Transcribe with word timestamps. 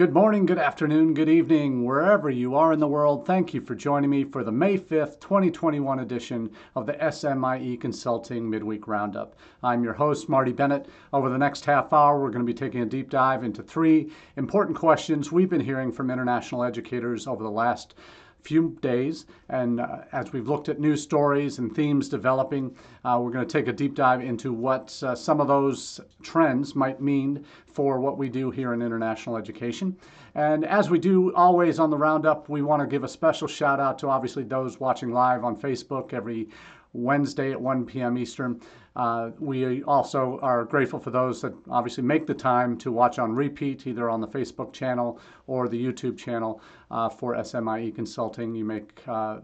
Good 0.00 0.14
morning, 0.14 0.46
good 0.46 0.56
afternoon, 0.56 1.12
good 1.12 1.28
evening, 1.28 1.84
wherever 1.84 2.30
you 2.30 2.54
are 2.54 2.72
in 2.72 2.80
the 2.80 2.88
world. 2.88 3.26
Thank 3.26 3.52
you 3.52 3.60
for 3.60 3.74
joining 3.74 4.08
me 4.08 4.24
for 4.24 4.42
the 4.42 4.50
May 4.50 4.78
5th, 4.78 5.20
2021 5.20 5.98
edition 5.98 6.50
of 6.74 6.86
the 6.86 6.94
SMIE 6.94 7.78
Consulting 7.78 8.48
Midweek 8.48 8.88
Roundup. 8.88 9.36
I'm 9.62 9.84
your 9.84 9.92
host, 9.92 10.26
Marty 10.26 10.52
Bennett. 10.52 10.88
Over 11.12 11.28
the 11.28 11.36
next 11.36 11.66
half 11.66 11.92
hour, 11.92 12.18
we're 12.18 12.30
going 12.30 12.46
to 12.46 12.50
be 12.50 12.58
taking 12.58 12.80
a 12.80 12.86
deep 12.86 13.10
dive 13.10 13.44
into 13.44 13.62
three 13.62 14.10
important 14.38 14.78
questions 14.78 15.30
we've 15.30 15.50
been 15.50 15.60
hearing 15.60 15.92
from 15.92 16.10
international 16.10 16.64
educators 16.64 17.26
over 17.26 17.42
the 17.42 17.50
last 17.50 17.94
few 18.42 18.76
days. 18.80 19.26
And 19.48 19.80
uh, 19.80 19.98
as 20.12 20.32
we've 20.32 20.48
looked 20.48 20.68
at 20.68 20.80
news 20.80 21.02
stories 21.02 21.58
and 21.58 21.74
themes 21.74 22.08
developing, 22.08 22.74
uh, 23.04 23.18
we're 23.22 23.30
going 23.30 23.46
to 23.46 23.52
take 23.52 23.68
a 23.68 23.72
deep 23.72 23.94
dive 23.94 24.22
into 24.22 24.52
what 24.52 25.00
uh, 25.02 25.14
some 25.14 25.40
of 25.40 25.48
those 25.48 26.00
trends 26.22 26.74
might 26.74 27.00
mean 27.00 27.44
for 27.72 28.00
what 28.00 28.18
we 28.18 28.28
do 28.28 28.50
here 28.50 28.72
in 28.74 28.82
international 28.82 29.36
education. 29.36 29.96
And 30.34 30.64
as 30.64 30.90
we 30.90 30.98
do 30.98 31.34
always 31.34 31.78
on 31.78 31.90
the 31.90 31.96
Roundup, 31.96 32.48
we 32.48 32.62
want 32.62 32.80
to 32.80 32.86
give 32.86 33.04
a 33.04 33.08
special 33.08 33.48
shout 33.48 33.80
out 33.80 33.98
to 34.00 34.08
obviously 34.08 34.44
those 34.44 34.78
watching 34.78 35.12
live 35.12 35.44
on 35.44 35.56
Facebook 35.56 36.12
every 36.12 36.48
Wednesday 36.92 37.52
at 37.52 37.60
1 37.60 37.86
p.m. 37.86 38.18
Eastern. 38.18 38.60
Uh, 38.96 39.30
we 39.38 39.82
also 39.84 40.38
are 40.42 40.64
grateful 40.64 40.98
for 40.98 41.10
those 41.10 41.40
that 41.40 41.54
obviously 41.70 42.02
make 42.02 42.26
the 42.26 42.34
time 42.34 42.76
to 42.78 42.90
watch 42.90 43.18
on 43.18 43.32
repeat, 43.32 43.86
either 43.86 44.10
on 44.10 44.20
the 44.20 44.26
Facebook 44.26 44.72
channel 44.72 45.20
or 45.46 45.68
the 45.68 45.82
YouTube 45.82 46.18
channel 46.18 46.60
uh, 46.90 47.08
for 47.08 47.34
SMIE 47.36 47.94
Consulting. 47.94 48.54
You 48.54 48.64
make 48.64 49.00
uh, 49.06 49.40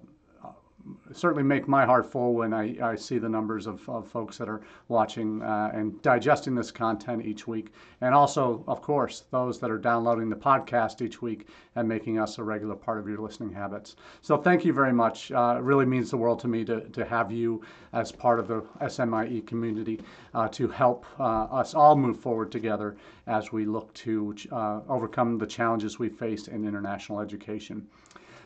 certainly 1.12 1.42
make 1.42 1.68
my 1.68 1.84
heart 1.84 2.10
full 2.10 2.34
when 2.34 2.52
I, 2.52 2.76
I 2.82 2.94
see 2.94 3.18
the 3.18 3.28
numbers 3.28 3.66
of, 3.66 3.88
of 3.88 4.06
folks 4.06 4.38
that 4.38 4.48
are 4.48 4.60
watching 4.88 5.42
uh, 5.42 5.70
and 5.74 6.00
digesting 6.02 6.54
this 6.54 6.70
content 6.70 7.24
each 7.24 7.46
week. 7.46 7.72
And 8.00 8.14
also, 8.14 8.64
of 8.66 8.82
course, 8.82 9.24
those 9.30 9.58
that 9.60 9.70
are 9.70 9.78
downloading 9.78 10.28
the 10.28 10.36
podcast 10.36 11.02
each 11.02 11.22
week 11.22 11.48
and 11.74 11.88
making 11.88 12.18
us 12.18 12.38
a 12.38 12.44
regular 12.44 12.74
part 12.74 12.98
of 12.98 13.08
your 13.08 13.18
listening 13.18 13.52
habits. 13.52 13.96
So 14.22 14.36
thank 14.36 14.64
you 14.64 14.72
very 14.72 14.92
much. 14.92 15.32
Uh, 15.32 15.56
it 15.58 15.62
really 15.62 15.86
means 15.86 16.10
the 16.10 16.16
world 16.16 16.40
to 16.40 16.48
me 16.48 16.64
to, 16.64 16.80
to 16.80 17.04
have 17.04 17.32
you 17.32 17.62
as 17.92 18.12
part 18.12 18.38
of 18.38 18.48
the 18.48 18.62
SMIE 18.80 19.46
community 19.46 20.00
uh, 20.34 20.48
to 20.48 20.68
help 20.68 21.06
uh, 21.18 21.44
us 21.44 21.74
all 21.74 21.96
move 21.96 22.20
forward 22.20 22.52
together 22.52 22.96
as 23.26 23.52
we 23.52 23.64
look 23.64 23.92
to 23.94 24.34
uh, 24.52 24.80
overcome 24.88 25.38
the 25.38 25.46
challenges 25.46 25.98
we 25.98 26.08
face 26.08 26.48
in 26.48 26.66
international 26.66 27.20
education 27.20 27.86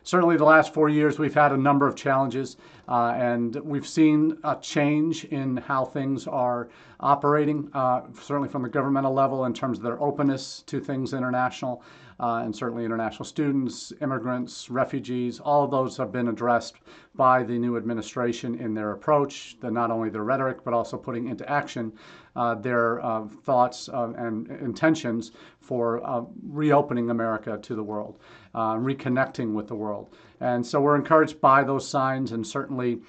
certainly 0.02 0.36
the 0.36 0.44
last 0.44 0.72
four 0.72 0.88
years 0.88 1.18
we've 1.18 1.34
had 1.34 1.52
a 1.52 1.56
number 1.56 1.86
of 1.86 1.94
challenges 1.94 2.56
uh, 2.88 3.12
and 3.16 3.56
we've 3.56 3.86
seen 3.86 4.36
a 4.44 4.56
change 4.56 5.24
in 5.26 5.56
how 5.56 5.84
things 5.84 6.26
are 6.26 6.68
operating, 6.98 7.70
uh, 7.72 8.02
certainly 8.20 8.48
from 8.48 8.62
the 8.62 8.68
governmental 8.68 9.12
level 9.12 9.44
in 9.44 9.54
terms 9.54 9.78
of 9.78 9.84
their 9.84 10.00
openness 10.02 10.62
to 10.66 10.80
things 10.80 11.12
international 11.12 11.82
uh, 12.20 12.42
and 12.44 12.54
certainly 12.54 12.84
international 12.84 13.24
students, 13.24 13.92
immigrants, 14.02 14.68
refugees, 14.68 15.40
all 15.40 15.64
of 15.64 15.70
those 15.70 15.96
have 15.96 16.12
been 16.12 16.28
addressed 16.28 16.74
by 17.14 17.42
the 17.42 17.58
new 17.58 17.76
administration 17.78 18.54
in 18.56 18.74
their 18.74 18.92
approach, 18.92 19.56
the, 19.60 19.70
not 19.70 19.90
only 19.90 20.10
their 20.10 20.22
rhetoric, 20.22 20.62
but 20.62 20.74
also 20.74 20.98
putting 20.98 21.28
into 21.28 21.48
action 21.50 21.92
uh, 22.36 22.54
their 22.54 23.04
uh, 23.04 23.26
thoughts 23.44 23.88
uh, 23.88 24.12
and 24.18 24.48
intentions 24.50 25.32
for 25.60 26.06
uh, 26.06 26.22
reopening 26.48 27.10
America 27.10 27.58
to 27.62 27.74
the 27.74 27.82
world, 27.82 28.18
uh, 28.54 28.74
reconnecting 28.74 29.54
with 29.54 29.66
the 29.66 29.74
world. 29.74 30.14
And 30.40 30.64
so 30.64 30.80
we're 30.80 30.96
encouraged 30.96 31.40
by 31.40 31.64
those 31.64 31.88
signs 31.88 32.32
and 32.32 32.46
certainly 32.46 33.00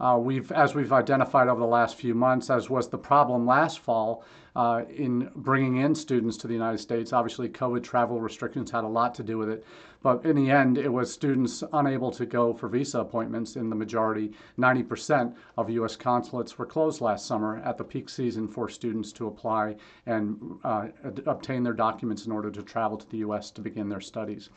uh, 0.00 0.18
we've, 0.20 0.50
as 0.52 0.74
we've 0.74 0.92
identified 0.92 1.48
over 1.48 1.60
the 1.60 1.66
last 1.66 1.96
few 1.96 2.14
months, 2.14 2.50
as 2.50 2.70
was 2.70 2.88
the 2.88 2.98
problem 2.98 3.46
last 3.46 3.80
fall 3.80 4.24
uh, 4.56 4.82
in 4.88 5.30
bringing 5.36 5.76
in 5.76 5.94
students 5.94 6.36
to 6.38 6.46
the 6.46 6.54
United 6.54 6.78
States. 6.78 7.12
Obviously, 7.12 7.48
COVID 7.48 7.82
travel 7.82 8.20
restrictions 8.20 8.70
had 8.70 8.84
a 8.84 8.88
lot 8.88 9.14
to 9.14 9.22
do 9.22 9.38
with 9.38 9.48
it. 9.48 9.64
But 10.02 10.24
in 10.24 10.34
the 10.34 10.50
end, 10.50 10.78
it 10.78 10.88
was 10.88 11.12
students 11.12 11.62
unable 11.74 12.10
to 12.12 12.24
go 12.24 12.54
for 12.54 12.68
visa 12.68 13.00
appointments 13.00 13.56
in 13.56 13.68
the 13.68 13.76
majority. 13.76 14.32
90% 14.58 15.34
of 15.58 15.68
U.S. 15.68 15.94
consulates 15.94 16.56
were 16.58 16.64
closed 16.64 17.02
last 17.02 17.26
summer 17.26 17.58
at 17.58 17.76
the 17.76 17.84
peak 17.84 18.08
season 18.08 18.48
for 18.48 18.68
students 18.68 19.12
to 19.12 19.26
apply 19.26 19.76
and 20.06 20.58
uh, 20.64 20.88
obtain 21.26 21.62
their 21.62 21.74
documents 21.74 22.24
in 22.24 22.32
order 22.32 22.50
to 22.50 22.62
travel 22.62 22.96
to 22.96 23.08
the 23.10 23.18
U.S. 23.18 23.50
to 23.50 23.60
begin 23.60 23.90
their 23.90 24.00
studies. 24.00 24.48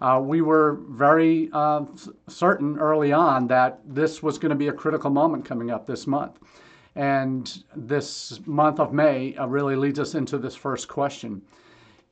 Uh, 0.00 0.20
we 0.22 0.42
were 0.42 0.80
very 0.88 1.48
uh, 1.52 1.84
certain 2.28 2.78
early 2.78 3.12
on 3.12 3.46
that 3.48 3.80
this 3.84 4.22
was 4.22 4.36
going 4.36 4.50
to 4.50 4.56
be 4.56 4.68
a 4.68 4.72
critical 4.88 5.10
moment 5.10 5.44
coming 5.44 5.70
up 5.70 5.86
this 5.86 6.06
month. 6.06 6.38
And 6.96 7.62
this 7.76 8.40
month 8.46 8.80
of 8.80 8.94
May 8.94 9.36
uh, 9.36 9.46
really 9.46 9.76
leads 9.76 9.98
us 9.98 10.14
into 10.14 10.38
this 10.38 10.56
first 10.56 10.88
question. 10.88 11.42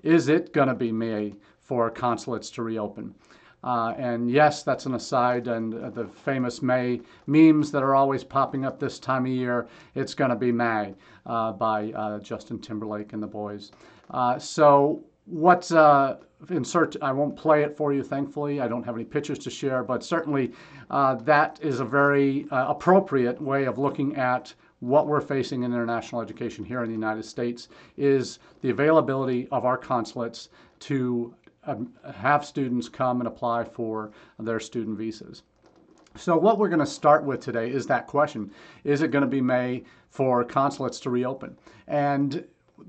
Is 0.02 0.28
it 0.28 0.52
going 0.52 0.68
to 0.68 0.74
be 0.74 0.92
May 0.92 1.32
for 1.58 1.90
consulates 1.90 2.50
to 2.50 2.62
reopen? 2.62 3.14
Uh, 3.64 3.94
and 3.96 4.30
yes, 4.30 4.62
that's 4.62 4.84
an 4.84 4.92
aside, 4.92 5.48
and 5.48 5.72
uh, 5.72 5.88
the 5.88 6.04
famous 6.06 6.60
May 6.60 7.00
memes 7.26 7.72
that 7.72 7.82
are 7.82 7.94
always 7.94 8.22
popping 8.22 8.66
up 8.66 8.78
this 8.78 8.98
time 8.98 9.24
of 9.24 9.32
year, 9.32 9.68
it's 9.94 10.12
going 10.12 10.28
to 10.28 10.36
be 10.36 10.52
May 10.52 10.94
uh, 11.24 11.52
by 11.52 11.92
uh, 11.92 12.18
Justin 12.18 12.58
Timberlake 12.58 13.14
and 13.14 13.22
the 13.22 13.26
boys. 13.26 13.72
Uh, 14.10 14.38
so, 14.38 15.02
what 15.26 15.70
uh, 15.72 16.16
insert, 16.50 16.96
I 17.02 17.12
won't 17.12 17.36
play 17.36 17.62
it 17.62 17.76
for 17.76 17.92
you, 17.92 18.02
thankfully. 18.02 18.60
I 18.60 18.68
don't 18.68 18.84
have 18.84 18.94
any 18.94 19.04
pictures 19.04 19.38
to 19.40 19.50
share, 19.50 19.82
but 19.82 20.04
certainly 20.04 20.52
uh, 20.90 21.16
that 21.16 21.58
is 21.62 21.80
a 21.80 21.84
very 21.84 22.46
uh, 22.50 22.66
appropriate 22.68 23.40
way 23.40 23.64
of 23.64 23.78
looking 23.78 24.16
at 24.16 24.54
what 24.80 25.06
we're 25.06 25.20
facing 25.20 25.62
in 25.62 25.72
international 25.72 26.20
education 26.20 26.64
here 26.64 26.82
in 26.82 26.88
the 26.88 26.94
United 26.94 27.24
States 27.24 27.68
is 27.96 28.38
the 28.60 28.70
availability 28.70 29.48
of 29.50 29.64
our 29.64 29.78
consulates 29.78 30.50
to 30.78 31.34
um, 31.64 31.92
have 32.14 32.44
students 32.44 32.88
come 32.88 33.20
and 33.20 33.26
apply 33.26 33.64
for 33.64 34.12
their 34.38 34.60
student 34.60 34.96
visas. 34.98 35.42
So 36.14 36.36
what 36.36 36.58
we're 36.58 36.68
going 36.68 36.80
to 36.80 36.86
start 36.86 37.24
with 37.24 37.40
today 37.40 37.70
is 37.70 37.86
that 37.86 38.06
question. 38.06 38.50
Is 38.84 39.02
it 39.02 39.10
going 39.10 39.24
to 39.24 39.28
be 39.28 39.40
May 39.40 39.84
for 40.08 40.44
consulates 40.44 41.00
to 41.00 41.10
reopen? 41.10 41.58
And 41.88 42.44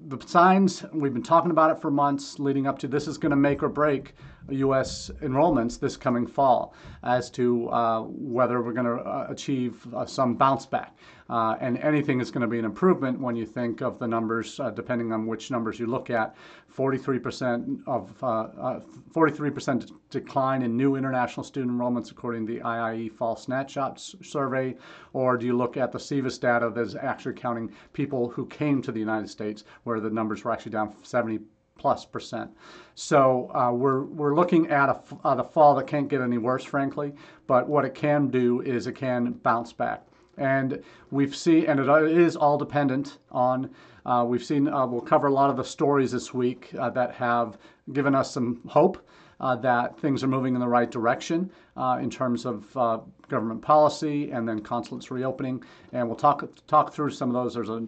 the 0.07 0.17
signs, 0.25 0.83
we've 0.93 1.13
been 1.13 1.23
talking 1.23 1.51
about 1.51 1.71
it 1.71 1.81
for 1.81 1.89
months 1.91 2.39
leading 2.39 2.67
up 2.67 2.79
to 2.79 2.87
this 2.87 3.07
is 3.07 3.17
going 3.17 3.29
to 3.29 3.37
make 3.37 3.63
or 3.63 3.69
break 3.69 4.15
U.S. 4.49 5.11
enrollments 5.21 5.79
this 5.79 5.97
coming 5.97 6.27
fall 6.27 6.73
as 7.03 7.29
to 7.31 7.69
uh, 7.69 8.01
whether 8.01 8.61
we're 8.61 8.73
going 8.73 8.85
to 8.85 9.03
uh, 9.03 9.27
achieve 9.29 9.93
uh, 9.93 10.05
some 10.05 10.35
bounce 10.35 10.65
back. 10.65 10.97
Uh, 11.29 11.57
and 11.59 11.77
anything 11.79 12.21
is 12.21 12.31
going 12.31 12.41
to 12.41 12.47
be 12.47 12.57
an 12.57 12.63
improvement 12.63 13.19
when 13.19 13.35
you 13.35 13.45
think 13.45 13.81
of 13.81 13.99
the 13.99 14.07
numbers, 14.07 14.59
uh, 14.59 14.69
depending 14.69 15.11
on 15.11 15.25
which 15.27 15.51
numbers 15.51 15.77
you 15.77 15.85
look 15.85 16.09
at. 16.09 16.35
43% 16.75 17.79
of 17.85 18.17
43% 18.19 19.83
uh, 19.83 19.93
decline 20.09 20.61
in 20.61 20.77
new 20.77 20.95
international 20.95 21.43
student 21.43 21.77
enrollments 21.77 22.11
according 22.11 22.47
to 22.47 22.53
the 22.53 22.59
IIE 22.61 23.11
Fall 23.11 23.35
Snapshots 23.35 24.15
survey, 24.21 24.75
or 25.13 25.37
do 25.37 25.45
you 25.45 25.57
look 25.57 25.75
at 25.75 25.91
the 25.91 25.99
SEVIS 25.99 26.39
data 26.39 26.71
that's 26.73 26.95
actually 26.95 27.33
counting 27.33 27.71
people 27.91 28.29
who 28.29 28.45
came 28.45 28.81
to 28.81 28.91
the 28.91 28.99
United 28.99 29.29
States, 29.29 29.65
where 29.83 29.99
the 29.99 30.09
numbers 30.09 30.43
were 30.43 30.51
actually 30.51 30.71
down 30.71 30.95
70 31.03 31.39
plus 31.77 32.05
percent. 32.05 32.49
So 32.95 33.51
uh, 33.53 33.71
we're, 33.71 34.03
we're 34.03 34.35
looking 34.35 34.69
at 34.69 34.89
a, 34.89 34.99
at 35.27 35.39
a 35.39 35.43
fall 35.43 35.75
that 35.75 35.87
can't 35.87 36.07
get 36.07 36.21
any 36.21 36.37
worse, 36.37 36.63
frankly, 36.63 37.13
but 37.45 37.67
what 37.67 37.85
it 37.85 37.93
can 37.93 38.29
do 38.29 38.61
is 38.61 38.87
it 38.87 38.93
can 38.93 39.33
bounce 39.33 39.71
back. 39.73 40.03
And 40.37 40.83
we've 41.09 41.35
seen, 41.35 41.65
and 41.65 41.79
it 41.79 42.17
is 42.17 42.35
all 42.35 42.57
dependent 42.57 43.17
on, 43.31 43.69
uh, 44.05 44.23
we've 44.27 44.43
seen, 44.43 44.67
uh, 44.67 44.85
we'll 44.85 45.01
cover 45.01 45.27
a 45.27 45.33
lot 45.33 45.49
of 45.49 45.57
the 45.57 45.63
stories 45.63 46.11
this 46.11 46.33
week 46.33 46.71
uh, 46.79 46.89
that 46.91 47.13
have 47.15 47.57
given 47.93 48.13
us 48.15 48.31
some 48.31 48.61
hope 48.67 49.07
uh, 49.39 49.55
that 49.57 49.99
things 49.99 50.23
are 50.23 50.27
moving 50.27 50.55
in 50.55 50.59
the 50.59 50.67
right 50.67 50.89
direction 50.89 51.51
uh, 51.75 51.99
in 52.01 52.09
terms 52.09 52.45
of 52.45 52.75
uh, 52.77 52.99
government 53.27 53.61
policy 53.61 54.31
and 54.31 54.47
then 54.47 54.61
consulates 54.61 55.11
reopening. 55.11 55.63
And 55.93 56.07
we'll 56.07 56.17
talk 56.17 56.47
talk 56.67 56.93
through 56.93 57.11
some 57.11 57.29
of 57.29 57.33
those. 57.33 57.53
There's 57.53 57.69
a, 57.69 57.85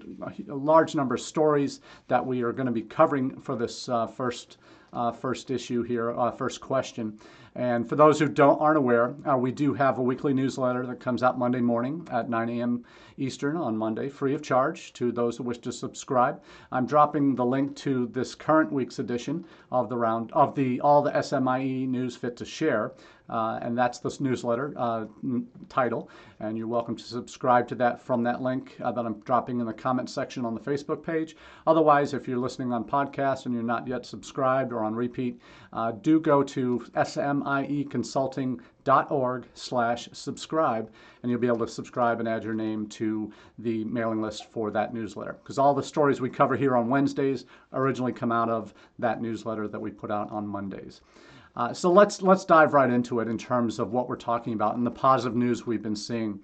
a 0.49 0.55
large 0.55 0.95
number 0.95 1.15
of 1.15 1.21
stories 1.21 1.81
that 2.07 2.25
we 2.25 2.41
are 2.43 2.51
going 2.51 2.67
to 2.67 2.71
be 2.71 2.83
covering 2.83 3.39
for 3.39 3.55
this 3.55 3.89
uh, 3.89 4.07
first 4.07 4.57
uh, 4.93 5.11
first 5.11 5.51
issue 5.51 5.83
here, 5.83 6.11
uh, 6.11 6.31
first 6.31 6.61
question. 6.61 7.19
And 7.55 7.87
for 7.89 7.95
those 7.95 8.19
who 8.19 8.29
don't 8.29 8.59
aren't 8.61 8.77
aware, 8.77 9.15
uh, 9.29 9.35
we 9.37 9.51
do 9.51 9.73
have 9.73 9.97
a 9.97 10.03
weekly 10.03 10.33
newsletter 10.33 10.85
that 10.85 10.99
comes 10.99 11.23
out 11.23 11.39
Monday 11.39 11.61
morning 11.61 12.07
at 12.11 12.29
9 12.29 12.49
a.m. 12.49 12.85
Eastern 13.17 13.57
on 13.57 13.75
Monday, 13.75 14.07
free 14.07 14.33
of 14.33 14.41
charge 14.41 14.93
to 14.93 15.11
those 15.11 15.37
who 15.37 15.43
wish 15.43 15.57
to 15.59 15.71
subscribe. 15.71 16.41
I'm 16.71 16.85
dropping 16.85 17.35
the 17.35 17.45
link 17.45 17.75
to 17.77 18.07
this 18.07 18.35
current 18.35 18.71
week's 18.71 18.99
edition 18.99 19.45
of 19.71 19.89
the 19.89 19.97
round 19.97 20.31
of 20.31 20.55
the 20.55 20.79
all 20.81 21.01
the 21.01 21.11
SMIE 21.11 21.87
news 21.87 22.15
fit 22.15 22.37
to 22.37 22.45
share 22.45 22.93
uh, 23.29 23.59
and 23.61 23.77
that's 23.77 23.99
this 23.99 24.19
newsletter 24.19 24.73
uh, 24.77 25.05
title. 25.67 26.09
And 26.39 26.57
you're 26.57 26.67
welcome 26.67 26.95
to 26.95 27.03
subscribe 27.03 27.67
to 27.67 27.75
that 27.75 28.01
from 28.01 28.23
that 28.23 28.41
link 28.41 28.77
uh, 28.81 28.91
that 28.91 29.05
I'm 29.05 29.19
dropping 29.19 29.59
in 29.59 29.65
the 29.65 29.73
comment 29.73 30.09
section 30.09 30.45
on 30.45 30.55
the 30.55 30.61
Facebook 30.61 31.03
page. 31.03 31.35
Otherwise, 31.67 32.13
if 32.13 32.27
you're 32.27 32.37
listening 32.37 32.73
on 32.73 32.83
podcast 32.83 33.45
and 33.45 33.53
you're 33.53 33.63
not 33.63 33.87
yet 33.87 34.05
subscribed 34.05 34.71
or 34.71 34.83
on 34.83 34.95
repeat, 34.95 35.39
uh, 35.73 35.91
do 35.91 36.19
go 36.19 36.41
to 36.43 36.79
smieconsulting.org 36.95 39.47
slash 39.53 40.09
subscribe, 40.13 40.89
and 41.21 41.29
you'll 41.29 41.39
be 41.39 41.47
able 41.47 41.59
to 41.59 41.67
subscribe 41.67 42.19
and 42.19 42.27
add 42.27 42.43
your 42.43 42.53
name 42.53 42.87
to 42.87 43.31
the 43.59 43.83
mailing 43.83 44.21
list 44.21 44.51
for 44.51 44.71
that 44.71 44.93
newsletter. 44.93 45.37
Because 45.43 45.57
all 45.57 45.73
the 45.73 45.83
stories 45.83 46.21
we 46.21 46.29
cover 46.29 46.55
here 46.55 46.75
on 46.75 46.89
Wednesdays 46.89 47.45
originally 47.73 48.13
come 48.13 48.31
out 48.31 48.49
of 48.49 48.73
that 48.97 49.21
newsletter 49.21 49.67
that 49.67 49.79
we 49.79 49.91
put 49.91 50.09
out 50.09 50.31
on 50.31 50.47
Mondays. 50.47 51.01
Uh, 51.59 51.73
so 51.73 51.91
let's 51.91 52.21
let's 52.21 52.45
dive 52.45 52.73
right 52.73 52.89
into 52.89 53.19
it 53.19 53.27
in 53.27 53.37
terms 53.37 53.79
of 53.79 53.91
what 53.91 54.07
we're 54.07 54.15
talking 54.15 54.53
about 54.53 54.77
and 54.77 54.87
the 54.87 54.91
positive 54.91 55.35
news 55.35 55.67
we've 55.67 55.83
been 55.83 55.95
seeing. 55.95 56.39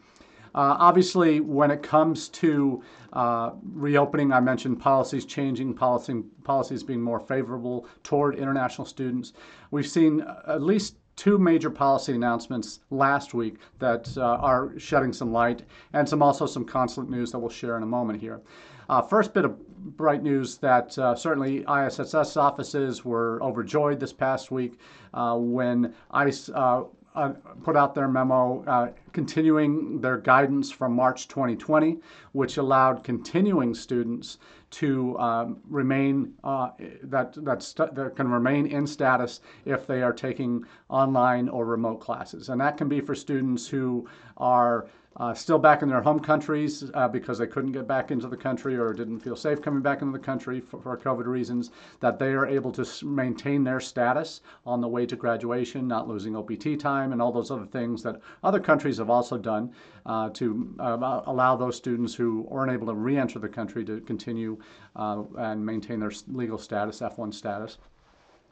Uh, 0.53 0.75
obviously, 0.77 1.39
when 1.39 1.71
it 1.71 1.81
comes 1.81 2.27
to 2.27 2.83
uh, 3.13 3.51
reopening, 3.73 4.33
I 4.33 4.41
mentioned 4.41 4.81
policies 4.81 5.23
changing, 5.23 5.73
policy, 5.73 6.21
policies 6.43 6.83
being 6.83 7.01
more 7.01 7.21
favorable 7.21 7.87
toward 8.03 8.35
international 8.35 8.85
students. 8.85 9.31
We've 9.71 9.87
seen 9.87 10.21
at 10.47 10.61
least 10.61 10.97
two 11.15 11.37
major 11.37 11.69
policy 11.69 12.13
announcements 12.13 12.81
last 12.89 13.33
week 13.33 13.55
that 13.79 14.17
uh, 14.17 14.21
are 14.21 14.77
shedding 14.77 15.13
some 15.13 15.31
light, 15.31 15.61
and 15.93 16.07
some 16.07 16.21
also 16.21 16.45
some 16.45 16.65
consulate 16.65 17.09
news 17.09 17.31
that 17.31 17.39
we'll 17.39 17.49
share 17.49 17.77
in 17.77 17.83
a 17.83 17.87
moment 17.87 18.19
here. 18.19 18.41
Uh, 18.89 19.01
first 19.01 19.33
bit 19.33 19.45
of 19.45 19.57
bright 19.85 20.23
news 20.23 20.57
that 20.57 20.97
uh, 20.97 21.15
certainly 21.15 21.63
ISSS 21.67 22.37
offices 22.37 23.05
were 23.05 23.41
overjoyed 23.41 23.99
this 23.99 24.13
past 24.13 24.51
week 24.51 24.79
uh, 25.13 25.37
when 25.37 25.93
ICE 26.11 26.49
uh, 26.49 26.83
uh, 27.15 27.29
put 27.63 27.77
out 27.77 27.95
their 27.95 28.09
memo 28.09 28.93
continuing 29.13 30.01
their 30.01 30.17
guidance 30.17 30.69
from 30.69 30.93
March 30.93 31.29
2020, 31.29 31.99
which 32.33 32.57
allowed 32.57 33.01
continuing 33.05 33.73
students 33.73 34.37
to 34.71 35.17
um, 35.19 35.57
remain 35.69 36.33
uh, 36.43 36.71
that 37.03 37.33
that, 37.45 37.61
that 37.93 38.13
can 38.17 38.27
remain 38.27 38.67
in 38.67 38.85
status 38.85 39.39
if 39.63 39.87
they 39.87 40.01
are 40.01 40.11
taking 40.11 40.65
online 40.89 41.47
or 41.47 41.65
remote 41.65 42.01
classes, 42.01 42.49
and 42.49 42.59
that 42.59 42.75
can 42.75 42.89
be 42.89 42.99
for 42.99 43.15
students 43.15 43.65
who 43.65 44.05
are 44.35 44.87
uh, 45.17 45.33
still 45.33 45.57
back 45.57 45.81
in 45.81 45.89
their 45.89 46.01
home 46.01 46.19
countries 46.19 46.89
uh, 46.93 47.07
because 47.07 47.37
they 47.37 47.47
couldn't 47.47 47.71
get 47.71 47.87
back 47.87 48.11
into 48.11 48.27
the 48.27 48.35
country 48.37 48.77
or 48.77 48.93
didn't 48.93 49.19
feel 49.19 49.35
safe 49.35 49.61
coming 49.61 49.81
back 49.81 50.01
into 50.01 50.11
the 50.11 50.23
country 50.23 50.59
for, 50.59 50.81
for, 50.81 50.97
COVID 50.97 51.25
reasons, 51.25 51.71
that 51.99 52.19
they 52.19 52.33
are 52.33 52.45
able 52.45 52.71
to 52.71 53.05
maintain 53.05 53.63
their 53.63 53.79
status 53.79 54.41
on 54.65 54.81
the 54.81 54.87
way 54.87 55.05
to 55.05 55.15
graduation, 55.15 55.87
not 55.87 56.07
losing 56.07 56.35
OPT 56.35 56.79
time, 56.79 57.13
and 57.13 57.21
all 57.21 57.31
those 57.31 57.51
other 57.51 57.65
things 57.65 58.03
that 58.03 58.19
other 58.43 58.59
countries 58.59 58.97
have 58.97 59.09
also 59.09 59.37
done 59.37 59.71
uh, 60.05 60.29
to 60.31 60.73
uh, 60.79 61.21
allow 61.25 61.55
those 61.55 61.75
students 61.75 62.13
who 62.13 62.47
aren't 62.51 62.71
able 62.71 62.87
to 62.87 62.93
re 62.93 63.17
enter 63.17 63.39
the 63.39 63.47
country 63.47 63.85
to 63.85 64.01
continue 64.01 64.57
uh, 64.95 65.23
and 65.37 65.65
maintain 65.65 65.99
their 65.99 66.11
legal 66.27 66.57
status, 66.57 66.99
F1 66.99 67.33
status. 67.33 67.77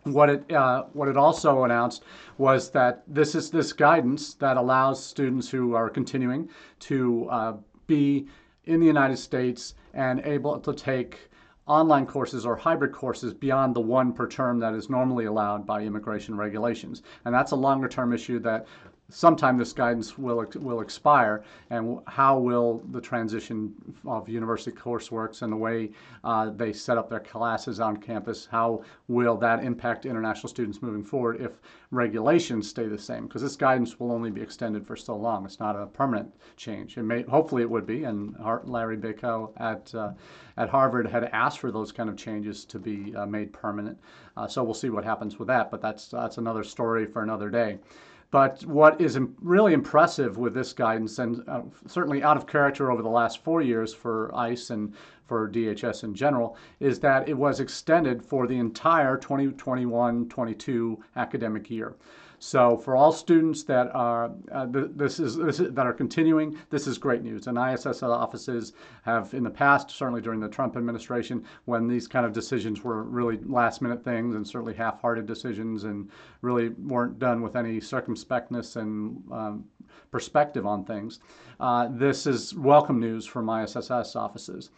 What 0.04 0.30
it 0.30 0.52
uh, 0.52 0.84
what 0.94 1.08
it 1.08 1.16
also 1.16 1.64
announced 1.64 2.04
was 2.38 2.72
that 2.72 3.04
this 3.08 3.36
is 3.36 3.50
this 3.50 3.72
guidance 3.72 4.34
that 4.36 4.58
allows 4.58 5.04
students 5.04 5.50
who 5.50 5.76
are 5.76 5.90
continuing 5.90 6.50
to 6.80 7.28
uh, 7.30 7.54
be 7.88 8.28
in 8.66 8.80
the 8.80 8.86
United 8.86 9.18
States 9.18 9.76
and 9.94 10.20
able 10.22 10.60
to 10.60 10.74
take 10.74 11.30
online 11.66 12.06
courses 12.06 12.46
or 12.46 12.56
hybrid 12.56 12.92
courses 12.92 13.34
beyond 13.34 13.74
the 13.74 13.80
one 13.80 14.12
per 14.12 14.28
term 14.28 14.60
that 14.60 14.74
is 14.74 14.90
normally 14.90 15.26
allowed 15.26 15.66
by 15.66 15.82
immigration 15.82 16.36
regulations. 16.36 17.04
And 17.24 17.34
that's 17.34 17.52
a 17.52 17.56
longer 17.56 17.88
term 17.88 18.12
issue 18.12 18.40
that 18.40 18.68
sometime 19.10 19.58
this 19.58 19.74
guidance 19.74 20.18
will 20.18 20.46
will 20.56 20.82
expire, 20.82 21.44
and 21.70 22.00
how 22.08 22.40
will 22.40 22.82
the 22.92 23.02
transition 23.02 23.74
of 24.06 24.28
university 24.28 24.76
courseworks 24.76 25.42
and 25.42 25.52
the 25.52 25.58
way 25.58 25.92
uh, 26.24 26.50
they 26.50 26.74
set 26.74 26.98
up 26.98 27.10
their 27.10 27.20
classes 27.20 27.80
on 27.80 27.98
campus, 27.98 28.48
how 28.50 28.84
will 29.08 29.38
that 29.38 29.64
impact 29.64 30.06
international 30.06 30.50
students 30.50 30.82
moving 30.82 31.04
forward 31.04 31.42
if 31.42 31.52
regulations 31.92 32.68
stay 32.68 32.88
the 32.88 32.98
same? 32.98 33.28
Because 33.28 33.42
this 33.42 33.56
guidance 33.56 34.00
will 34.00 34.12
only 34.12 34.32
be 34.32 34.42
extended 34.42 34.86
for 34.86 34.96
so 34.96 35.16
long. 35.16 35.46
It's 35.46 35.60
not 35.60 35.76
a 35.76 35.86
permanent 35.86 36.34
change. 36.56 36.98
It 36.98 37.04
may, 37.04 37.24
hopefully, 37.24 37.62
it 37.62 37.70
would 37.70 37.86
be. 37.86 38.06
And 38.06 38.36
Larry 38.64 38.98
Bacow 38.98 39.52
at 39.58 39.94
uh, 39.94 40.14
at 40.58 40.70
Harvard 40.70 41.08
had 41.08 41.26
asked 41.34 41.60
for 41.60 41.72
those 41.72 41.92
kind 41.92 42.10
of 42.10 42.16
changes 42.16 42.66
to 42.66 42.80
be 42.80 43.16
uh, 43.16 43.26
made 43.26 43.52
permanent. 43.54 43.98
Uh, 44.38 44.48
so 44.48 44.64
we'll 44.64 44.74
see 44.74 44.90
what 44.90 45.04
happens 45.04 45.38
with 45.38 45.48
that. 45.50 45.70
But 45.70 45.82
that's 45.82 46.08
that's 46.08 46.38
another 46.38 46.64
story 46.64 47.06
for 47.06 47.22
another 47.22 47.50
day. 47.50 47.80
But 48.34 48.66
what 48.66 49.00
is 49.00 49.20
really 49.44 49.74
impressive 49.74 50.40
with 50.40 50.56
this 50.56 50.74
guidance, 50.74 51.20
and 51.20 51.48
uh, 51.48 51.62
certainly 51.86 52.24
out 52.24 52.36
of 52.36 52.48
character 52.48 52.90
over 52.90 53.04
the 53.04 53.08
last 53.08 53.44
four 53.44 53.62
years 53.62 53.94
for 53.94 54.34
ICE 54.34 54.72
and 54.72 54.92
for 55.28 55.48
DHS 55.48 56.04
in 56.04 56.16
general, 56.16 56.58
is 56.80 57.00
that 57.02 57.30
it 57.30 57.38
was 57.38 57.60
extended 57.60 58.26
for 58.26 58.48
the 58.48 58.58
entire 58.58 59.18
2021 59.18 60.30
22 60.30 61.04
academic 61.16 61.70
year. 61.70 61.94
So 62.46 62.76
for 62.76 62.98
all 62.98 63.14
students 63.14 63.64
that 63.64 63.90
are 63.96 64.30
uh, 64.52 64.68
this, 64.70 65.18
is, 65.18 65.38
this 65.38 65.62
is 65.62 65.72
that 65.74 65.88
are 65.88 65.94
continuing, 65.94 66.58
this 66.70 66.88
is 66.88 66.98
great 66.98 67.24
news. 67.24 67.48
And 67.48 67.58
ISS 67.58 68.04
offices 68.04 68.74
have 69.04 69.34
in 69.34 69.44
the 69.44 69.50
past, 69.50 69.90
certainly 69.92 70.20
during 70.20 70.42
the 70.42 70.50
Trump 70.50 70.76
administration, 70.76 71.46
when 71.64 71.88
these 71.88 72.06
kind 72.06 72.26
of 72.26 72.34
decisions 72.34 72.84
were 72.84 73.04
really 73.04 73.40
last-minute 73.46 74.04
things 74.04 74.36
and 74.36 74.46
certainly 74.46 74.74
half-hearted 74.74 75.26
decisions 75.26 75.86
and 75.86 76.10
really 76.42 76.70
weren't 76.70 77.18
done 77.18 77.42
with 77.42 77.56
any 77.56 77.80
circumspectness 77.80 78.76
and 78.76 79.24
um, 79.32 79.64
perspective 80.12 80.66
on 80.66 80.86
things. 80.86 81.20
Uh, 81.60 81.88
this 81.92 82.28
is 82.28 82.54
welcome 82.56 83.00
news 83.00 83.26
from 83.26 83.50
ISSS 83.50 84.16
offices. 84.16 84.70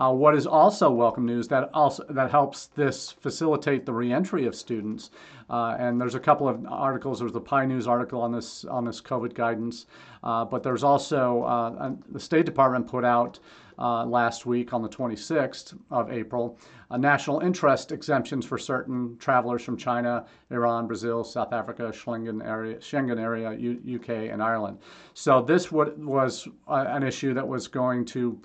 Uh, 0.00 0.10
what 0.10 0.34
is 0.34 0.46
also 0.46 0.90
welcome 0.90 1.26
news 1.26 1.46
that 1.48 1.68
also 1.74 2.02
that 2.08 2.30
helps 2.30 2.68
this 2.68 3.12
facilitate 3.12 3.84
the 3.84 3.92
reentry 3.92 4.46
of 4.46 4.54
students. 4.54 5.10
Uh, 5.50 5.76
and 5.78 6.00
there's 6.00 6.14
a 6.14 6.20
couple 6.20 6.48
of 6.48 6.64
articles. 6.66 7.18
There's 7.18 7.32
the 7.32 7.40
PIE 7.40 7.66
News 7.66 7.86
article 7.86 8.22
on 8.22 8.32
this 8.32 8.64
on 8.64 8.84
this 8.84 9.00
COVID 9.00 9.34
guidance, 9.34 9.86
uh, 10.24 10.44
but 10.44 10.62
there's 10.62 10.84
also 10.84 11.42
uh, 11.42 11.92
the 12.10 12.20
State 12.20 12.46
Department 12.46 12.86
put 12.86 13.04
out 13.04 13.38
uh, 13.80 14.04
last 14.04 14.46
week 14.46 14.72
on 14.72 14.82
the 14.82 14.88
26th 14.88 15.76
of 15.90 16.10
April 16.10 16.58
national 16.98 17.40
interest 17.40 17.92
exemptions 17.92 18.44
for 18.44 18.58
certain 18.58 19.16
travelers 19.18 19.62
from 19.62 19.76
China, 19.76 20.26
Iran, 20.50 20.86
Brazil, 20.86 21.22
South 21.22 21.52
Africa, 21.52 21.92
Schengen 21.92 22.44
area, 22.44 22.76
Schengen 22.78 23.18
area, 23.20 23.52
U- 23.52 24.00
UK, 24.00 24.30
and 24.32 24.42
Ireland. 24.42 24.78
So 25.14 25.40
this 25.40 25.70
was 25.70 26.48
uh, 26.66 26.84
an 26.88 27.02
issue 27.04 27.32
that 27.34 27.46
was 27.46 27.68
going 27.68 28.04
to 28.06 28.40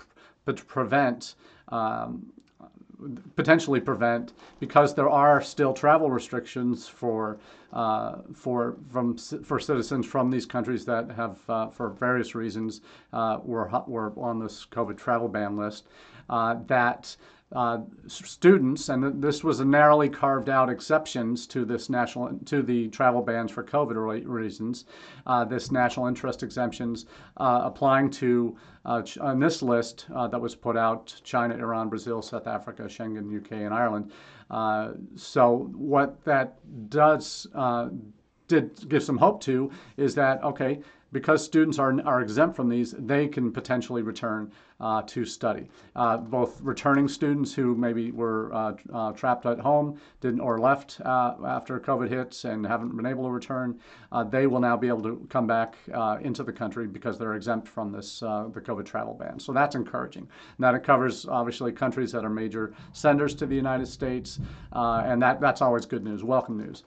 prevent 0.68 1.34
um, 1.68 2.26
potentially 3.34 3.80
prevent 3.80 4.32
because 4.60 4.94
there 4.94 5.10
are 5.10 5.40
still 5.40 5.72
travel 5.72 6.10
restrictions 6.10 6.88
for 6.88 7.38
uh, 7.72 8.18
for 8.32 8.76
from 8.90 9.16
for 9.16 9.60
citizens 9.60 10.06
from 10.06 10.30
these 10.30 10.46
countries 10.46 10.84
that 10.84 11.10
have 11.10 11.38
uh, 11.48 11.68
for 11.68 11.90
various 11.90 12.34
reasons 12.34 12.80
uh, 13.12 13.38
were 13.42 13.68
were 13.86 14.12
on 14.16 14.38
this 14.38 14.66
COVID 14.70 14.96
travel 14.96 15.28
ban 15.28 15.56
list 15.56 15.88
uh, 16.30 16.56
that 16.66 17.16
uh, 17.52 17.78
students, 18.08 18.88
and 18.88 19.22
this 19.22 19.44
was 19.44 19.60
a 19.60 19.64
narrowly 19.64 20.08
carved 20.08 20.48
out 20.48 20.68
exceptions 20.68 21.46
to 21.46 21.64
this 21.64 21.88
national 21.88 22.36
to 22.44 22.60
the 22.60 22.88
travel 22.88 23.22
bans 23.22 23.52
for 23.52 23.62
COVID 23.62 24.24
reasons. 24.26 24.84
Uh, 25.26 25.44
this 25.44 25.70
national 25.70 26.06
interest 26.06 26.42
exemptions 26.42 27.06
uh, 27.36 27.60
applying 27.62 28.10
to 28.10 28.56
uh, 28.84 29.02
on 29.20 29.38
this 29.38 29.62
list 29.62 30.06
uh, 30.14 30.26
that 30.26 30.40
was 30.40 30.56
put 30.56 30.76
out: 30.76 31.14
China, 31.22 31.54
Iran, 31.54 31.88
Brazil, 31.88 32.20
South 32.20 32.48
Africa, 32.48 32.82
Schengen, 32.82 33.36
UK, 33.36 33.52
and 33.52 33.72
Ireland. 33.72 34.10
Uh, 34.50 34.92
so 35.14 35.70
what 35.74 36.24
that 36.24 36.58
does 36.90 37.46
did 38.48 38.88
give 38.88 39.02
some 39.02 39.18
hope 39.18 39.40
to 39.40 39.70
is 39.96 40.14
that 40.14 40.42
okay 40.44 40.80
because 41.16 41.42
students 41.42 41.78
are, 41.78 41.98
are 42.06 42.20
exempt 42.20 42.54
from 42.54 42.68
these, 42.68 42.94
they 42.98 43.26
can 43.26 43.50
potentially 43.50 44.02
return 44.02 44.52
uh, 44.80 45.00
to 45.06 45.24
study. 45.24 45.66
Uh, 45.94 46.18
both 46.18 46.60
returning 46.60 47.08
students 47.08 47.54
who 47.54 47.74
maybe 47.74 48.10
were 48.10 48.52
uh, 48.52 48.74
uh 48.92 49.12
trapped 49.12 49.46
at 49.46 49.58
home 49.58 49.98
didn't 50.20 50.40
or 50.40 50.58
left 50.58 51.00
uh, 51.06 51.32
after 51.46 51.80
COVID 51.80 52.10
hits 52.10 52.44
and 52.44 52.66
haven't 52.66 52.94
been 52.94 53.06
able 53.06 53.24
to 53.24 53.30
return, 53.30 53.80
uh, 54.12 54.24
they 54.24 54.46
will 54.46 54.60
now 54.60 54.76
be 54.76 54.88
able 54.88 55.02
to 55.02 55.26
come 55.30 55.46
back 55.46 55.78
into 56.20 56.42
the 56.42 56.52
country 56.52 56.86
because 56.86 57.18
they're 57.18 57.34
exempt 57.34 57.66
from 57.66 57.90
this 57.90 58.20
the 58.20 58.62
COVID 58.62 58.84
travel 58.84 59.14
ban. 59.14 59.40
So 59.40 59.54
that's 59.54 59.74
encouraging. 59.74 60.28
That 60.58 60.74
it 60.74 60.84
covers 60.84 61.24
obviously 61.24 61.72
countries 61.72 62.12
that 62.12 62.26
are 62.26 62.34
major 62.44 62.74
senders 62.92 63.34
to 63.36 63.46
the 63.46 63.56
United 63.56 63.88
States, 63.88 64.38
and 64.72 65.22
that, 65.22 65.40
that's 65.40 65.62
always 65.62 65.86
good 65.86 66.04
news, 66.04 66.22
welcome 66.22 66.58
news. 66.58 66.84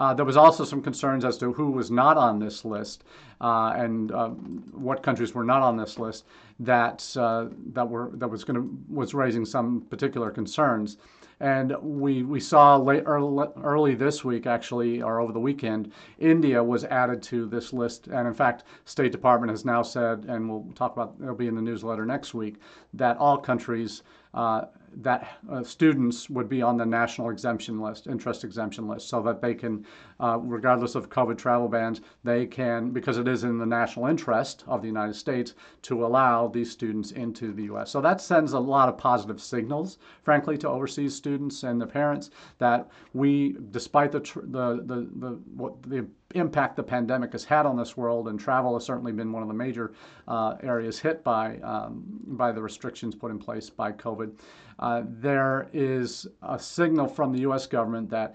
Uh, 0.00 0.14
there 0.14 0.24
was 0.24 0.36
also 0.36 0.64
some 0.64 0.80
concerns 0.80 1.24
as 1.26 1.36
to 1.36 1.52
who 1.52 1.70
was 1.70 1.90
not 1.90 2.16
on 2.16 2.38
this 2.38 2.64
list 2.64 3.04
uh, 3.42 3.74
and 3.76 4.10
uh, 4.12 4.28
what 4.28 5.02
countries 5.02 5.34
were 5.34 5.44
not 5.44 5.62
on 5.62 5.76
this 5.76 5.98
list 5.98 6.24
that 6.58 7.06
uh, 7.18 7.46
that 7.72 7.86
were 7.86 8.10
that 8.14 8.28
was 8.28 8.42
going 8.42 8.56
to 8.56 8.68
was 8.88 9.12
raising 9.12 9.44
some 9.44 9.82
particular 9.90 10.30
concerns. 10.30 10.96
And 11.42 11.74
we, 11.80 12.22
we 12.22 12.38
saw 12.38 12.76
late, 12.76 13.04
early, 13.06 13.48
early 13.64 13.94
this 13.94 14.22
week, 14.22 14.46
actually, 14.46 15.00
or 15.00 15.20
over 15.20 15.32
the 15.32 15.40
weekend, 15.40 15.90
India 16.18 16.62
was 16.62 16.84
added 16.84 17.22
to 17.22 17.46
this 17.46 17.72
list. 17.72 18.08
And 18.08 18.28
in 18.28 18.34
fact, 18.34 18.64
State 18.84 19.10
Department 19.10 19.50
has 19.50 19.64
now 19.64 19.80
said, 19.80 20.26
and 20.28 20.50
we'll 20.50 20.70
talk 20.74 20.92
about, 20.92 21.14
it'll 21.22 21.34
be 21.34 21.46
in 21.46 21.54
the 21.54 21.62
newsletter 21.62 22.04
next 22.04 22.34
week, 22.34 22.56
that 22.92 23.16
all 23.16 23.38
countries 23.38 24.02
uh, 24.34 24.66
that 24.96 25.38
uh, 25.50 25.62
students 25.62 26.28
would 26.28 26.48
be 26.48 26.62
on 26.62 26.76
the 26.76 26.86
national 26.86 27.30
exemption 27.30 27.80
list, 27.80 28.06
interest 28.06 28.44
exemption 28.44 28.88
list, 28.88 29.08
so 29.08 29.22
that 29.22 29.40
they 29.40 29.54
can, 29.54 29.86
uh, 30.18 30.38
regardless 30.42 30.94
of 30.94 31.08
COVID 31.08 31.38
travel 31.38 31.68
bans, 31.68 32.00
they 32.24 32.46
can, 32.46 32.90
because 32.90 33.18
it 33.18 33.28
is 33.28 33.44
in 33.44 33.58
the 33.58 33.66
national 33.66 34.06
interest 34.06 34.64
of 34.66 34.82
the 34.82 34.88
United 34.88 35.14
States, 35.14 35.54
to 35.82 36.04
allow 36.04 36.48
these 36.48 36.70
students 36.70 37.12
into 37.12 37.52
the 37.52 37.64
U.S. 37.64 37.90
So 37.90 38.00
that 38.00 38.20
sends 38.20 38.52
a 38.52 38.58
lot 38.58 38.88
of 38.88 38.98
positive 38.98 39.40
signals, 39.40 39.98
frankly, 40.22 40.58
to 40.58 40.68
overseas 40.68 41.14
students 41.14 41.62
and 41.62 41.80
the 41.80 41.86
parents 41.86 42.30
that 42.58 42.88
we, 43.14 43.56
despite 43.70 44.12
the 44.12 44.20
the 44.20 44.82
the, 44.84 45.08
the 45.16 45.40
what 45.54 45.82
the 45.82 46.06
impact 46.34 46.76
the 46.76 46.82
pandemic 46.82 47.32
has 47.32 47.44
had 47.44 47.66
on 47.66 47.76
this 47.76 47.96
world, 47.96 48.28
and 48.28 48.38
travel 48.38 48.74
has 48.74 48.84
certainly 48.84 49.12
been 49.12 49.32
one 49.32 49.42
of 49.42 49.48
the 49.48 49.54
major 49.54 49.92
uh, 50.28 50.56
areas 50.62 50.98
hit 50.98 51.24
by 51.24 51.56
um, 51.58 52.04
by 52.26 52.52
the 52.52 52.62
restrictions 52.62 53.14
put 53.14 53.30
in 53.30 53.38
place 53.38 53.68
by 53.70 53.92
COVID. 53.92 54.32
Uh, 54.80 55.02
there 55.06 55.68
is 55.72 56.26
a 56.42 56.58
signal 56.58 57.06
from 57.06 57.32
the 57.32 57.40
U.S. 57.40 57.66
government 57.66 58.10
that 58.10 58.34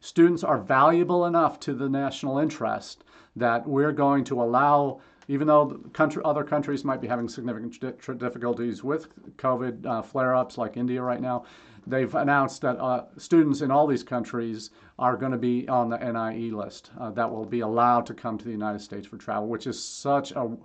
students 0.00 0.44
are 0.44 0.58
valuable 0.58 1.24
enough 1.24 1.58
to 1.60 1.72
the 1.72 1.88
national 1.88 2.38
interest 2.38 3.04
that 3.36 3.66
we're 3.66 3.92
going 3.92 4.24
to 4.24 4.42
allow 4.42 5.00
even 5.28 5.46
though 5.46 5.80
country, 5.92 6.22
other 6.24 6.44
countries 6.44 6.84
might 6.84 7.00
be 7.00 7.08
having 7.08 7.28
significant 7.28 7.80
difficulties 8.18 8.84
with 8.84 9.08
COVID 9.36 9.86
uh, 9.86 10.02
flare 10.02 10.34
ups, 10.34 10.58
like 10.58 10.76
India 10.76 11.00
right 11.02 11.20
now, 11.20 11.44
they've 11.86 12.14
announced 12.14 12.60
that 12.62 12.78
uh, 12.78 13.04
students 13.16 13.60
in 13.60 13.70
all 13.70 13.86
these 13.86 14.02
countries 14.02 14.70
are 14.98 15.16
going 15.16 15.32
to 15.32 15.38
be 15.38 15.66
on 15.68 15.88
the 15.88 15.98
NIE 15.98 16.54
list 16.54 16.90
uh, 17.00 17.10
that 17.10 17.30
will 17.30 17.44
be 17.44 17.60
allowed 17.60 18.06
to 18.06 18.14
come 18.14 18.38
to 18.38 18.44
the 18.44 18.50
United 18.50 18.80
States 18.80 19.06
for 19.06 19.16
travel, 19.16 19.48
which 19.48 19.66
is 19.66 19.82
such 19.82 20.32
a 20.32 20.56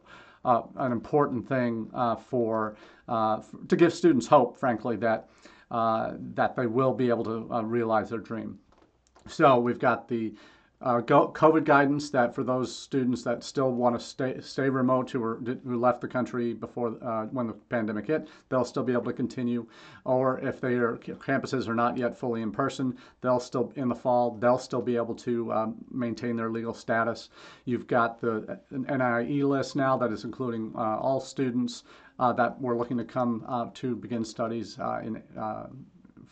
uh, 0.45 0.63
an 0.77 0.91
important 0.91 1.47
thing 1.47 1.89
uh, 1.93 2.15
for 2.15 2.75
uh, 3.07 3.41
to 3.67 3.75
give 3.75 3.93
students 3.93 4.27
hope, 4.27 4.57
frankly, 4.57 4.95
that 4.97 5.29
that 5.69 6.55
they 6.55 6.65
will 6.65 6.93
be 6.93 7.09
able 7.09 7.23
to 7.23 7.63
realize 7.63 8.09
their 8.09 8.19
dream. 8.19 8.57
So 9.27 9.59
we've 9.59 9.79
got 9.79 10.07
the 10.07 10.33
uh, 10.81 11.01
COVID 11.01 11.65
guidance 11.65 12.09
that 12.11 12.33
for 12.33 12.41
those 12.41 12.73
students 12.73 13.21
that 13.23 13.43
still 13.43 13.71
want 13.71 13.99
to 13.99 14.05
stay 14.05 14.39
stay 14.39 14.69
remote 14.69 15.11
who 15.11 15.19
were 15.19 15.35
who 15.65 15.77
left 15.77 15.99
the 15.99 16.07
country 16.07 16.53
before 16.53 16.95
uh, 17.01 17.25
when 17.25 17.47
the 17.47 17.53
pandemic 17.53 18.07
hit, 18.07 18.29
they'll 18.47 18.63
still 18.63 18.83
be 18.83 18.93
able 18.93 19.03
to 19.03 19.13
continue. 19.13 19.67
Or 20.05 20.39
if 20.39 20.61
their 20.61 20.95
campuses 20.95 21.67
are 21.67 21.75
not 21.75 21.97
yet 21.97 22.17
fully 22.17 22.41
in 22.41 22.51
person, 22.51 22.97
they'll 23.19 23.41
still 23.41 23.73
in 23.75 23.89
the 23.89 23.95
fall 23.95 24.37
they'll 24.39 24.57
still 24.57 24.81
be 24.81 24.95
able 24.95 25.15
to 25.15 25.51
um, 25.51 25.75
maintain 25.91 26.37
their 26.37 26.49
legal 26.49 26.73
status. 26.73 27.29
You've 27.65 27.87
got 27.87 28.21
the 28.21 28.59
NIE 28.71 29.43
list 29.43 29.75
now 29.75 29.97
that 29.97 30.13
is 30.13 30.23
including 30.23 30.71
uh, 30.75 30.97
all 30.97 31.19
students 31.19 31.83
uh, 32.19 32.31
that 32.33 32.59
were 32.61 32.77
looking 32.77 32.97
to 32.97 33.05
come 33.05 33.43
uh, 33.49 33.67
to 33.73 33.97
begin 33.97 34.23
studies 34.23 34.79
uh, 34.79 35.01
in 35.03 35.21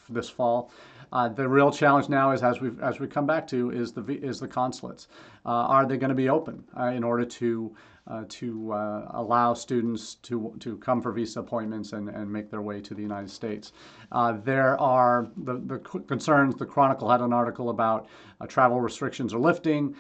this 0.10 0.30
fall. 0.30 0.72
Uh, 1.12 1.30
the 1.30 1.48
real 1.48 1.72
challenge 1.72 2.10
now 2.10 2.32
is, 2.32 2.44
as 2.44 2.60
we 2.60 2.72
as 2.82 3.00
we 3.00 3.08
come 3.08 3.26
back 3.26 3.48
to, 3.48 3.72
is 3.72 3.92
the 3.92 4.04
is 4.04 4.40
the 4.40 4.48
consulates. 4.48 5.08
Uh, 5.46 5.50
are 5.50 5.86
they 5.86 5.98
going 5.98 6.10
to 6.10 6.16
be 6.16 6.30
open 6.30 6.64
uh, 6.78 6.86
in 6.86 7.04
order 7.04 7.24
to 7.26 7.74
uh, 8.10 8.24
to 8.30 8.72
uh, 8.72 9.12
allow 9.12 9.54
students 9.54 10.16
to 10.16 10.54
to 10.60 10.78
come 10.78 11.02
for 11.02 11.12
visa 11.12 11.40
appointments 11.40 11.94
and, 11.94 12.10
and 12.10 12.32
make 12.32 12.50
their 12.50 12.62
way 12.62 12.82
to 12.82 12.94
the 12.94 13.02
United 13.02 13.30
States? 13.30 13.74
Uh, 14.12 14.34
there 14.44 14.80
are 14.80 15.30
the, 15.38 15.56
the 15.66 15.80
concerns. 15.80 16.56
The 16.56 16.66
Chronicle 16.66 17.10
had 17.10 17.22
an 17.22 17.34
article 17.34 17.70
about 17.70 18.08
travel 18.48 18.80
restrictions 18.80 19.34
are 19.34 19.40
lifting. 19.40 19.96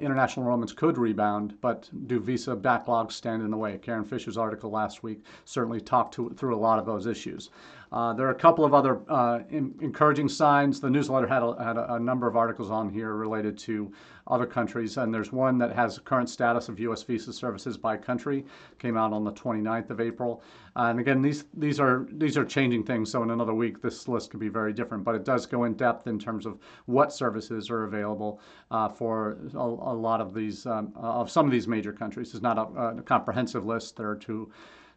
international 0.00 0.46
enrollments 0.46 0.74
could 0.74 0.96
rebound, 0.96 1.54
but 1.60 1.90
do 2.06 2.18
visa 2.18 2.56
backlogs 2.56 3.12
stand 3.12 3.42
in 3.42 3.50
the 3.50 3.56
way? 3.56 3.78
Karin 3.78 4.04
Fischer's 4.04 4.38
article 4.38 4.70
last 4.70 5.02
week 5.02 5.24
certainly 5.44 5.80
talked 5.80 6.14
to, 6.14 6.30
through 6.30 6.54
a 6.54 6.56
lot 6.56 6.78
of 6.78 6.86
those 6.86 7.06
issues. 7.06 7.50
Uh, 7.92 8.14
there 8.14 8.26
are 8.26 8.30
a 8.30 8.34
couple 8.34 8.64
of 8.64 8.72
other 8.72 9.00
uh, 9.08 9.40
in, 9.50 9.74
encouraging 9.82 10.28
signs. 10.28 10.80
The 10.80 10.88
newsletter 10.88 11.26
had, 11.26 11.42
a, 11.42 11.62
had 11.62 11.76
a, 11.76 11.98
number 12.00 12.26
of 12.26 12.36
articles 12.36 12.70
on 12.70 12.88
here 12.88 13.14
related 13.14 13.58
to 13.58 13.92
other 14.26 14.46
countries, 14.46 14.96
and 14.96 15.12
there's 15.12 15.32
one 15.32 15.58
that 15.58 15.72
has 15.72 15.98
current 15.98 16.30
status 16.30 16.68
of 16.68 16.78
U.S. 16.80 17.02
visa 17.02 17.32
services 17.32 17.76
by 17.76 17.96
country. 17.96 18.44
Came 18.78 18.96
out 18.96 19.12
on 19.12 19.24
the 19.24 19.32
29th 19.32 19.90
of 19.90 20.00
April, 20.00 20.42
and 20.76 21.00
again, 21.00 21.22
these 21.22 21.44
these 21.54 21.80
are 21.80 22.06
these 22.12 22.36
are 22.36 22.44
changing 22.44 22.84
things. 22.84 23.10
So 23.10 23.22
in 23.22 23.30
another 23.30 23.54
week, 23.54 23.82
this 23.82 24.08
list 24.08 24.30
could 24.30 24.40
be 24.40 24.48
very 24.48 24.72
different, 24.72 25.04
but 25.04 25.14
it 25.14 25.24
does 25.24 25.46
go 25.46 25.64
in 25.64 25.74
depth 25.74 26.06
in 26.06 26.18
terms 26.18 26.46
of 26.46 26.58
what 26.86 27.12
services 27.12 27.70
are 27.70 27.84
available 27.84 28.40
uh, 28.70 28.88
for 28.88 29.38
a, 29.54 29.58
a, 29.58 29.94
lot 29.94 30.20
of 30.20 30.34
these 30.34 30.66
um, 30.66 30.92
of 30.96 31.30
some 31.30 31.46
of 31.46 31.52
these 31.52 31.66
major 31.66 31.92
countries. 31.92 32.32
It's 32.32 32.42
not 32.42 32.58
a, 32.58 32.98
a 32.98 33.02
comprehensive 33.02 33.66
list. 33.66 33.96
There 33.96 34.08
are 34.08 34.16
two 34.16 34.50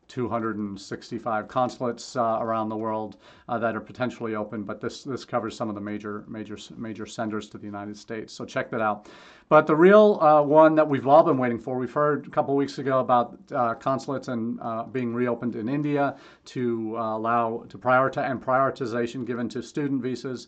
265 0.08 1.48
consulates 1.48 2.16
uh, 2.16 2.38
around 2.40 2.70
the 2.70 2.76
world 2.76 3.18
uh, 3.50 3.58
that 3.58 3.76
are 3.76 3.82
potentially 3.82 4.36
open, 4.36 4.64
but 4.64 4.80
this 4.80 5.04
this 5.04 5.26
covers 5.26 5.56
some 5.56 5.70
of 5.70 5.76
the 5.76 5.82
major 5.82 6.24
major 6.28 6.58
major 6.78 7.06
senders 7.06 7.50
to 7.50 7.58
the 7.58 7.66
United 7.66 7.98
States. 7.98 8.34
So 8.34 8.46
check 8.46 8.70
that 8.72 8.82
out. 8.82 9.08
But 9.48 9.68
the 9.68 9.76
real 9.76 10.20
uh, 10.22 10.42
one 10.42 10.74
that 10.76 10.88
we've 10.88 11.08
all 11.08 11.24
been 11.24 11.38
waiting 11.38 11.60
for, 11.60 11.78
we've 11.78 11.94
heard 11.94 12.26
a 12.26 12.30
couple 12.30 12.56
weeks 12.56 12.80
ago 12.80 13.00
about 13.00 13.38
uh, 13.54 13.76
consulates 13.76 14.28
and 14.28 14.60
uh, 14.60 14.84
being 14.84 15.14
reopened 15.14 15.56
in 15.56 15.70
India 15.70 16.16
to 16.46 16.98
uh, 16.98 17.18
allow 17.18 17.64
to 17.70 17.78
prioritize 17.78 18.30
and 18.30 18.42
prioritization 18.42 19.26
given 19.26 19.48
to 19.50 19.62
student 19.62 20.02
visas 20.02 20.48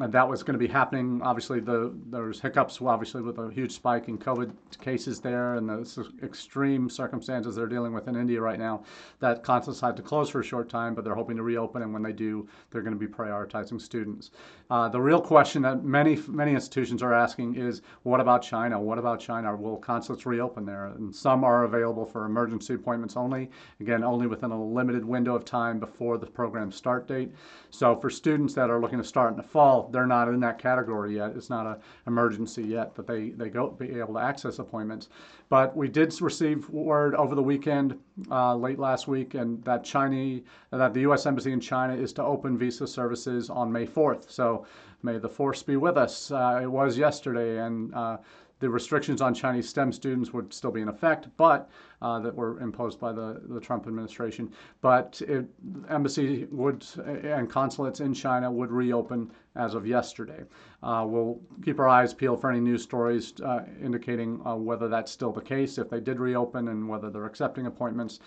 and 0.00 0.12
that 0.12 0.28
was 0.28 0.42
going 0.42 0.58
to 0.58 0.66
be 0.66 0.70
happening. 0.70 1.20
Obviously, 1.22 1.60
the 1.60 1.94
there's 2.10 2.40
hiccups, 2.40 2.80
obviously, 2.80 3.22
with 3.22 3.38
a 3.38 3.50
huge 3.50 3.72
spike 3.72 4.08
in 4.08 4.18
COVID 4.18 4.52
cases 4.80 5.20
there 5.20 5.54
and 5.54 5.68
the 5.68 6.08
extreme 6.22 6.90
circumstances 6.90 7.56
they're 7.56 7.66
dealing 7.66 7.92
with 7.92 8.08
in 8.08 8.16
India 8.16 8.40
right 8.40 8.58
now. 8.58 8.84
That 9.20 9.42
consulates 9.42 9.80
had 9.80 9.96
to 9.96 10.02
close 10.02 10.28
for 10.28 10.40
a 10.40 10.44
short 10.44 10.68
time, 10.68 10.94
but 10.94 11.04
they're 11.04 11.14
hoping 11.14 11.36
to 11.36 11.42
reopen, 11.42 11.82
and 11.82 11.92
when 11.92 12.02
they 12.02 12.12
do, 12.12 12.48
they're 12.70 12.82
going 12.82 12.98
to 12.98 12.98
be 12.98 13.06
prioritizing 13.06 13.80
students. 13.80 14.30
Uh, 14.70 14.88
the 14.88 15.00
real 15.00 15.20
question 15.20 15.62
that 15.62 15.84
many 15.84 16.18
many 16.28 16.52
institutions 16.52 17.02
are 17.02 17.14
asking 17.14 17.54
is, 17.56 17.82
what 18.02 18.20
about 18.20 18.42
China? 18.42 18.80
What 18.80 18.98
about 18.98 19.20
China? 19.20 19.54
Will 19.56 19.76
consulates 19.76 20.26
reopen 20.26 20.66
there? 20.66 20.86
And 20.86 21.14
some 21.14 21.44
are 21.44 21.64
available 21.64 22.04
for 22.04 22.24
emergency 22.24 22.74
appointments 22.74 23.16
only. 23.16 23.50
Again, 23.80 24.02
only 24.02 24.26
within 24.26 24.50
a 24.50 24.64
limited 24.64 25.04
window 25.04 25.34
of 25.34 25.44
time 25.44 25.78
before 25.78 26.18
the 26.18 26.26
program 26.26 26.72
start 26.72 27.06
date. 27.06 27.32
So 27.70 27.96
for 27.96 28.10
students 28.10 28.54
that 28.54 28.70
are 28.70 28.80
looking 28.80 28.98
to 28.98 29.04
start 29.04 29.30
in 29.30 29.36
the 29.36 29.42
fall, 29.42 29.85
they're 29.92 30.06
not 30.06 30.28
in 30.28 30.40
that 30.40 30.58
category 30.58 31.16
yet. 31.16 31.32
It's 31.36 31.50
not 31.50 31.66
an 31.66 31.76
emergency 32.06 32.62
yet 32.62 32.94
that 32.94 33.06
they, 33.06 33.30
they 33.30 33.48
go 33.48 33.68
be 33.68 33.98
able 33.98 34.14
to 34.14 34.20
access 34.20 34.58
appointments. 34.58 35.08
But 35.48 35.76
we 35.76 35.88
did 35.88 36.20
receive 36.20 36.68
word 36.70 37.14
over 37.14 37.34
the 37.34 37.42
weekend, 37.42 37.98
uh, 38.30 38.56
late 38.56 38.78
last 38.78 39.06
week, 39.08 39.34
and 39.34 39.62
that 39.64 39.84
China, 39.84 40.40
that 40.70 40.94
the 40.94 41.00
U.S. 41.00 41.26
Embassy 41.26 41.52
in 41.52 41.60
China 41.60 41.94
is 41.94 42.12
to 42.14 42.22
open 42.22 42.58
visa 42.58 42.86
services 42.86 43.48
on 43.50 43.70
May 43.70 43.86
4th. 43.86 44.30
So 44.30 44.66
may 45.02 45.18
the 45.18 45.28
force 45.28 45.62
be 45.62 45.76
with 45.76 45.96
us. 45.96 46.30
Uh, 46.30 46.60
it 46.62 46.70
was 46.70 46.98
yesterday, 46.98 47.58
and 47.64 47.94
uh, 47.94 48.18
the 48.58 48.70
restrictions 48.70 49.20
on 49.20 49.34
Chinese 49.34 49.68
STEM 49.68 49.92
students 49.92 50.32
would 50.32 50.52
still 50.52 50.70
be 50.70 50.80
in 50.80 50.88
effect, 50.88 51.28
but 51.36 51.68
uh, 52.00 52.18
that 52.20 52.34
were 52.34 52.58
imposed 52.60 52.98
by 52.98 53.12
the, 53.12 53.42
the 53.48 53.60
Trump 53.60 53.86
administration. 53.86 54.50
But 54.80 55.20
it, 55.26 55.46
embassy 55.88 56.46
would 56.50 56.86
and 57.04 57.50
consulates 57.50 58.00
in 58.00 58.14
China 58.14 58.50
would 58.50 58.70
reopen 58.70 59.30
as 59.54 59.74
of 59.74 59.86
yesterday. 59.86 60.44
Uh, 60.82 61.04
we'll 61.06 61.38
keep 61.64 61.78
our 61.78 61.88
eyes 61.88 62.14
peeled 62.14 62.40
for 62.40 62.50
any 62.50 62.60
news 62.60 62.82
stories 62.82 63.34
uh, 63.42 63.64
indicating 63.82 64.40
uh, 64.46 64.54
whether 64.56 64.88
that's 64.88 65.12
still 65.12 65.32
the 65.32 65.40
case, 65.40 65.78
if 65.78 65.90
they 65.90 66.00
did 66.00 66.18
reopen, 66.18 66.68
and 66.68 66.88
whether 66.88 67.10
they're 67.10 67.26
accepting 67.26 67.66
appointments. 67.66 68.20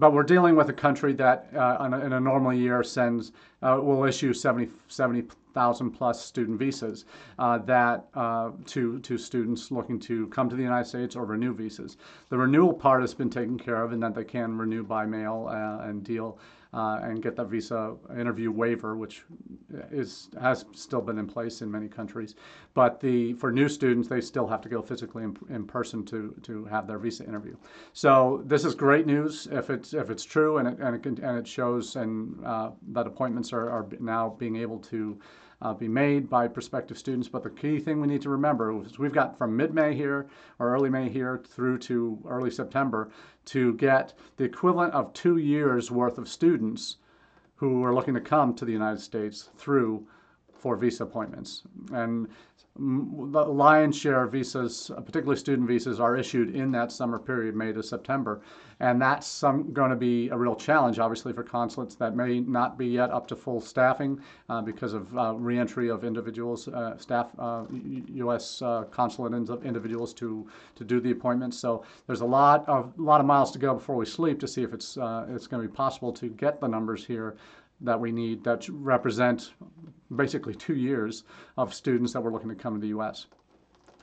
But 0.00 0.14
we're 0.14 0.22
dealing 0.22 0.56
with 0.56 0.70
a 0.70 0.72
country 0.72 1.12
that, 1.14 1.48
uh, 1.54 1.84
in, 1.84 2.14
a, 2.14 2.20
normal 2.20 2.54
year, 2.54 2.82
sends 2.82 3.32
uh, 3.60 3.78
will 3.82 4.04
issue 4.04 4.32
70, 4.32 4.70
70,000 4.88 5.90
plus 5.90 6.24
student 6.24 6.58
visas 6.58 7.04
uh, 7.38 7.58
that 7.58 8.06
uh, 8.14 8.52
to 8.68 8.98
to 9.00 9.18
students 9.18 9.70
looking 9.70 10.00
to 10.00 10.26
come 10.28 10.48
to 10.48 10.56
the 10.56 10.62
United 10.62 10.88
States 10.88 11.16
or 11.16 11.26
renew 11.26 11.52
visas. 11.52 11.98
The 12.30 12.38
renewal 12.38 12.72
part 12.72 13.02
has 13.02 13.12
been 13.12 13.28
taken 13.28 13.58
care 13.58 13.82
of 13.84 13.92
in 13.92 14.00
that 14.00 14.14
they 14.14 14.24
can 14.24 14.56
renew 14.56 14.84
by 14.84 15.04
mail 15.04 15.48
uh, 15.50 15.86
and 15.86 16.02
deal 16.02 16.38
uh, 16.72 17.00
and 17.02 17.22
get 17.22 17.36
that 17.36 17.46
visa 17.46 17.96
interview 18.18 18.50
waiver, 18.50 18.96
which 18.96 19.24
is 19.90 20.28
has 20.40 20.64
still 20.72 21.00
been 21.00 21.18
in 21.18 21.26
place 21.26 21.62
in 21.62 21.70
many 21.70 21.88
countries. 21.88 22.34
But 22.74 23.00
the 23.00 23.32
for 23.34 23.50
new 23.50 23.68
students, 23.68 24.08
they 24.08 24.20
still 24.20 24.46
have 24.46 24.60
to 24.62 24.68
go 24.68 24.80
physically 24.80 25.24
in, 25.24 25.36
in 25.48 25.66
person 25.66 26.04
to 26.06 26.34
to 26.42 26.64
have 26.66 26.86
their 26.86 26.98
visa 26.98 27.24
interview. 27.24 27.56
So 27.92 28.42
this 28.46 28.64
is 28.64 28.74
great 28.74 29.06
news 29.06 29.48
if 29.50 29.70
it's 29.70 29.94
if 29.94 30.10
it's 30.10 30.24
true 30.24 30.58
and 30.58 30.68
it 30.68 30.78
and 30.78 30.94
it, 30.94 31.06
and 31.06 31.38
it 31.38 31.46
shows 31.46 31.96
and 31.96 32.44
uh, 32.44 32.70
that 32.92 33.06
appointments 33.06 33.52
are, 33.52 33.68
are 33.68 33.86
now 33.98 34.36
being 34.38 34.56
able 34.56 34.78
to 34.78 35.18
uh, 35.62 35.74
be 35.74 35.88
made 35.88 36.28
by 36.28 36.48
prospective 36.48 36.98
students. 36.98 37.28
But 37.28 37.42
the 37.42 37.50
key 37.50 37.78
thing 37.78 38.00
we 38.00 38.08
need 38.08 38.22
to 38.22 38.30
remember 38.30 38.82
is 38.82 38.98
we've 38.98 39.12
got 39.12 39.36
from 39.36 39.56
mid-May 39.56 39.94
here 39.94 40.26
or 40.58 40.74
early 40.74 40.90
May 40.90 41.08
here 41.08 41.42
through 41.46 41.78
to 41.78 42.18
early 42.26 42.50
September 42.50 43.10
to 43.46 43.74
get 43.74 44.14
the 44.36 44.44
equivalent 44.44 44.94
of 44.94 45.12
two 45.12 45.36
years 45.36 45.90
worth 45.90 46.18
of 46.18 46.28
students 46.28 46.96
who 47.56 47.84
are 47.84 47.94
looking 47.94 48.14
to 48.14 48.20
come 48.20 48.54
to 48.54 48.64
the 48.64 48.72
United 48.72 49.00
States 49.00 49.50
through 49.56 50.06
for 50.52 50.76
visa 50.76 51.04
appointments. 51.04 51.62
And 51.92 52.28
the 52.80 53.44
lion's 53.44 53.96
share 53.96 54.24
of 54.24 54.32
visas, 54.32 54.90
particularly 54.96 55.36
student 55.36 55.68
visas, 55.68 56.00
are 56.00 56.16
issued 56.16 56.54
in 56.54 56.70
that 56.72 56.90
summer 56.90 57.18
period, 57.18 57.54
May 57.54 57.72
to 57.72 57.82
September. 57.82 58.40
And 58.82 59.00
that's 59.00 59.26
some, 59.26 59.74
going 59.74 59.90
to 59.90 59.96
be 59.96 60.30
a 60.30 60.38
real 60.38 60.56
challenge, 60.56 60.98
obviously, 60.98 61.34
for 61.34 61.42
consulates 61.42 61.94
that 61.96 62.16
may 62.16 62.40
not 62.40 62.78
be 62.78 62.86
yet 62.86 63.10
up 63.10 63.28
to 63.28 63.36
full 63.36 63.60
staffing 63.60 64.18
uh, 64.48 64.62
because 64.62 64.94
of 64.94 65.14
uh, 65.18 65.34
reentry 65.34 65.90
of 65.90 66.02
individuals, 66.02 66.66
uh, 66.68 66.96
staff, 66.96 67.28
U.S. 67.70 68.62
Uh, 68.62 68.70
uh, 68.70 68.84
consulate 68.84 69.32
individuals 69.64 70.14
to, 70.14 70.48
to 70.76 70.84
do 70.84 71.00
the 71.00 71.10
appointments. 71.10 71.58
So 71.58 71.84
there's 72.06 72.20
a 72.20 72.26
lot 72.26 72.66
of, 72.68 72.98
lot 72.98 73.20
of 73.20 73.26
miles 73.26 73.50
to 73.50 73.58
go 73.58 73.74
before 73.74 73.96
we 73.96 74.06
sleep 74.06 74.40
to 74.40 74.48
see 74.48 74.62
if 74.62 74.72
it's, 74.72 74.96
uh, 74.96 75.26
it's 75.28 75.46
going 75.46 75.62
to 75.62 75.68
be 75.68 75.74
possible 75.74 76.12
to 76.12 76.28
get 76.28 76.60
the 76.60 76.68
numbers 76.68 77.04
here 77.04 77.36
that 77.80 77.98
we 77.98 78.12
need 78.12 78.44
that 78.44 78.68
represent 78.68 79.52
basically 80.14 80.54
two 80.54 80.74
years 80.74 81.24
of 81.56 81.72
students 81.72 82.12
that 82.12 82.20
we're 82.20 82.32
looking 82.32 82.48
to 82.48 82.54
come 82.54 82.74
to 82.74 82.80
the 82.80 82.88
U.S. 82.88 83.26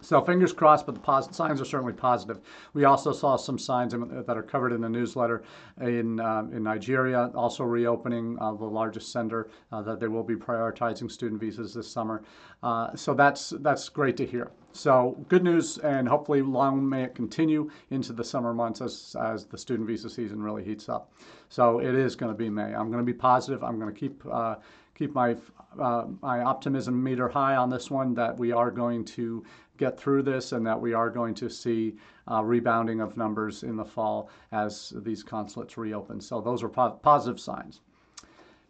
So 0.02 0.22
fingers 0.22 0.54
crossed, 0.54 0.86
but 0.86 1.04
the 1.04 1.22
signs 1.32 1.60
are 1.60 1.66
certainly 1.66 1.94
positive. 1.94 2.40
We 2.74 2.86
also 2.86 3.12
saw 3.12 3.36
some 3.36 3.58
signs 3.58 3.94
that 3.94 4.38
are 4.38 4.44
covered 4.44 4.72
in 4.72 4.82
the 4.82 4.90
newsletter 4.90 5.44
in, 5.82 6.20
uh, 6.20 6.44
in 6.52 6.64
Nigeria, 6.64 7.32
also 7.34 7.64
reopening 7.64 8.38
uh, 8.40 8.54
the 8.54 8.66
largest 8.66 9.12
sender, 9.12 9.50
uh, 9.72 9.82
that 9.82 10.00
they 10.00 10.08
will 10.08 10.24
be 10.24 10.36
prioritizing 10.36 11.12
student 11.12 11.42
visas 11.42 11.74
this 11.74 11.90
summer. 11.90 12.24
Uh, 12.62 12.96
so 12.96 13.14
that's, 13.14 13.50
that's 13.62 13.90
great 13.90 14.18
to 14.18 14.26
hear. 14.26 14.52
So 14.78 15.18
good 15.28 15.44
news, 15.44 15.80
and 15.80 16.08
hopefully 16.08 16.44
long 16.44 16.88
may 16.88 17.04
it 17.04 17.16
continue 17.16 17.70
into 17.90 18.14
the 18.14 18.24
summer 18.24 18.54
months 18.54 18.80
as, 18.80 19.16
as 19.20 19.46
the 19.46 19.58
student 19.58 19.88
visa 19.88 20.10
season 20.10 20.42
really 20.42 20.64
heats 20.64 20.88
up. 20.88 21.12
So 21.50 21.80
it 21.80 21.96
is 21.96 22.16
going 22.16 22.32
to 22.32 22.38
be 22.38 22.50
May. 22.50 22.76
I'm 22.76 22.92
going 22.92 23.04
to 23.04 23.12
be 23.12 23.14
positive. 23.14 23.64
I'm 23.64 23.80
going 23.80 23.92
to 23.92 24.00
keep 24.00 24.24
uh, 24.32 24.56
keep 24.96 25.16
my 25.16 25.36
uh, 25.80 26.06
my 26.22 26.42
optimism 26.42 27.04
meter 27.04 27.28
high 27.28 27.56
on 27.56 27.70
this 27.70 27.90
one 27.90 28.14
that 28.16 28.38
we 28.38 28.52
are 28.52 28.70
going 28.70 29.04
to 29.06 29.44
get 29.78 30.00
through 30.00 30.24
this 30.24 30.52
and 30.52 30.66
that 30.66 30.80
we 30.80 30.94
are 30.94 31.10
going 31.10 31.34
to 31.36 31.50
see 31.50 31.96
uh, 32.32 32.44
rebounding 32.44 33.02
of 33.02 33.18
numbers 33.18 33.64
in 33.64 33.76
the 33.76 33.86
fall 33.86 34.30
as 34.52 34.94
these 34.98 35.24
consulates 35.24 35.78
reopen. 35.78 36.22
So 36.22 36.40
those 36.40 36.62
are 36.62 36.70
po 36.70 36.92
positive 36.92 37.40
signs. 37.40 37.82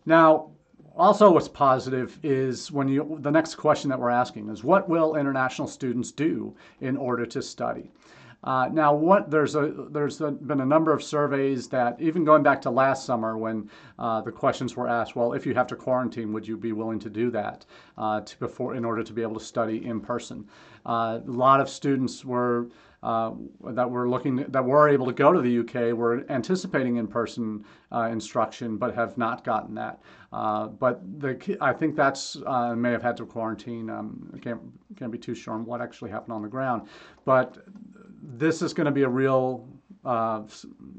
Now, 0.06 0.52
also 0.98 1.32
what's 1.32 1.48
positive 1.48 2.20
is 2.24 2.72
when 2.72 2.88
you 2.88 3.18
the 3.22 3.32
next 3.32 3.56
question 3.56 3.90
that 3.90 4.00
we're 4.00 4.10
asking 4.10 4.50
is 4.50 4.64
what 4.64 4.90
will 4.90 5.16
international 5.16 5.68
students 5.68 6.12
do 6.12 6.56
in 6.82 6.98
order 6.98 7.26
to 7.26 7.42
study 7.42 7.92
uh, 8.44 8.70
now, 8.72 8.94
what 8.94 9.32
there's 9.32 9.56
a 9.56 9.88
there's 9.90 10.22
a, 10.22 10.32
been 10.32 10.62
a 10.62 10.66
number 10.66 10.94
of 10.94 11.04
surveys 11.04 11.68
that 11.70 12.00
even 12.00 12.24
going 12.24 12.44
back 12.44 12.62
to 12.62 12.70
last 12.70 13.06
summer 13.06 13.38
when 13.38 13.70
uh, 13.98 14.22
the 14.22 14.32
questions 14.32 14.76
were 14.76 14.88
asked, 14.88 15.16
well, 15.16 15.34
if 15.34 15.46
you 15.46 15.54
have 15.54 15.68
to 15.68 15.76
quarantine, 15.76 16.32
would 16.34 16.48
you 16.48 16.56
be 16.56 16.72
willing 16.72 17.00
to 17.00 17.10
do 17.10 17.32
that 17.32 17.66
uh, 17.98 18.22
to 18.22 18.38
before 18.38 18.76
in 18.76 18.86
order 18.86 19.04
to 19.04 19.12
be 19.12 19.22
able 19.22 19.34
to 19.34 19.44
study 19.44 19.84
in 19.86 20.00
person? 20.00 20.48
Uh, 20.86 21.20
a 21.28 21.32
lot 21.32 21.60
of 21.60 21.68
students 21.68 22.24
were 22.24 22.70
uh, 23.08 23.32
that 23.70 23.90
were 23.90 24.10
looking 24.10 24.36
that 24.36 24.66
were 24.66 24.90
able 24.90 25.06
to 25.06 25.14
go 25.14 25.32
to 25.32 25.40
the 25.40 25.60
UK 25.60 25.98
were 25.98 26.26
anticipating 26.30 26.98
in-person 26.98 27.64
uh, 27.94 28.10
instruction, 28.12 28.76
but 28.76 28.94
have 28.94 29.18
not 29.18 29.46
gotten 29.46 29.74
that. 29.76 30.02
Uh, 30.34 30.68
but 30.68 31.00
the, 31.22 31.58
I 31.62 31.72
think 31.72 31.96
that's 31.96 32.36
uh, 32.46 32.76
may 32.76 32.92
have 32.92 33.02
had 33.02 33.16
to 33.18 33.26
quarantine. 33.26 33.90
Um, 33.90 34.30
I 34.36 34.40
can't 34.40 34.60
can't 34.98 35.12
be 35.12 35.18
too 35.18 35.36
sure 35.36 35.54
on 35.54 35.64
what 35.64 35.80
actually 35.82 36.12
happened 36.12 36.34
on 36.34 36.42
the 36.42 36.50
ground, 36.50 36.90
but 37.24 37.58
this 38.22 38.62
is 38.62 38.74
going 38.74 38.86
to 38.86 38.92
be 38.92 39.04
a 39.04 39.10
real 39.10 39.66
uh, 40.04 40.42